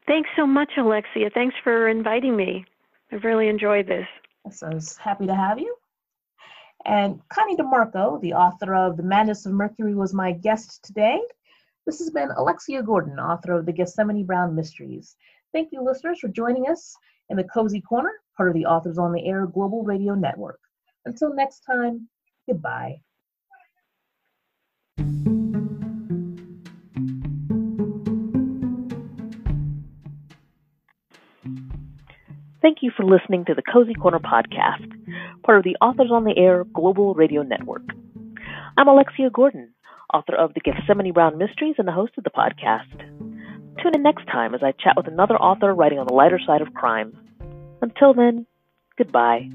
Thanks 0.07 0.29
so 0.37 0.47
much, 0.47 0.73
Alexia. 0.79 1.31
Thanks 1.33 1.55
for 1.63 1.89
inviting 1.89 2.37
me. 2.37 2.65
I've 3.13 3.25
really 3.25 3.49
enjoyed 3.49 3.87
this. 3.87 4.07
So 4.51 4.67
I 4.69 4.75
was 4.75 4.97
happy 4.97 5.27
to 5.27 5.35
have 5.35 5.59
you. 5.59 5.77
And 6.87 7.21
Connie 7.31 7.57
Di 7.57 7.65
Marco, 7.65 8.21
the 8.23 8.33
author 8.33 8.73
of 8.73 8.97
The 8.97 9.03
Madness 9.03 9.45
of 9.45 9.53
Mercury, 9.53 9.97
was 9.97 10.15
my 10.15 10.31
guest 10.31 10.85
today. 10.85 11.21
This 11.85 11.99
has 11.99 12.11
been 12.11 12.31
Alexia 12.31 12.81
Gordon, 12.81 13.19
author 13.19 13.59
of 13.59 13.67
The 13.67 13.73
Gethsemane 13.73 14.25
Brown 14.25 14.55
Mysteries. 14.55 15.17
Thank 15.53 15.73
you, 15.73 15.83
listeners, 15.83 16.21
for 16.21 16.29
joining 16.29 16.69
us 16.69 16.95
in 17.29 17.37
the 17.37 17.45
Cozy 17.45 17.81
Corner, 17.81 18.13
part 18.37 18.51
of 18.51 18.55
the 18.55 18.67
Authors 18.67 18.99
on 18.99 19.13
the 19.13 19.27
Air 19.27 19.47
Global 19.47 19.83
Radio 19.83 20.15
Network. 20.15 20.61
Until 21.07 21.35
next 21.35 21.61
time, 21.61 22.09
goodbye. 22.49 23.01
Thank 32.67 32.79
you 32.83 32.91
for 32.97 33.05
listening 33.05 33.45
to 33.45 33.55
the 33.55 33.63
Cozy 33.63 33.95
Corner 33.95 34.19
podcast, 34.19 34.91
part 35.45 35.57
of 35.57 35.63
the 35.63 35.77
Authors 35.81 36.11
on 36.11 36.25
the 36.25 36.37
Air 36.37 36.65
Global 36.75 37.15
Radio 37.15 37.43
Network. 37.43 37.85
I'm 38.77 38.89
Alexia 38.89 39.31
Gordon, 39.31 39.73
author 40.13 40.35
of 40.35 40.53
The 40.53 40.59
Gethsemane 40.59 41.13
Brown 41.13 41.39
Mysteries 41.39 41.77
and 41.79 41.87
the 41.87 41.93
host 41.93 42.15
of 42.19 42.25
the 42.25 42.31
podcast. 42.31 42.99
Tune 43.81 43.95
in 43.95 44.03
next 44.03 44.27
time 44.27 44.53
as 44.53 44.65
I 44.65 44.73
chat 44.73 44.95
with 44.97 45.07
another 45.07 45.37
author 45.37 45.73
writing 45.73 46.01
on 46.01 46.09
the 46.09 46.15
lighter 46.15 46.41
side 46.45 46.61
of 46.61 46.75
crime. 46.75 47.17
Until 47.83 48.15
then, 48.15 48.47
goodbye. 48.99 49.49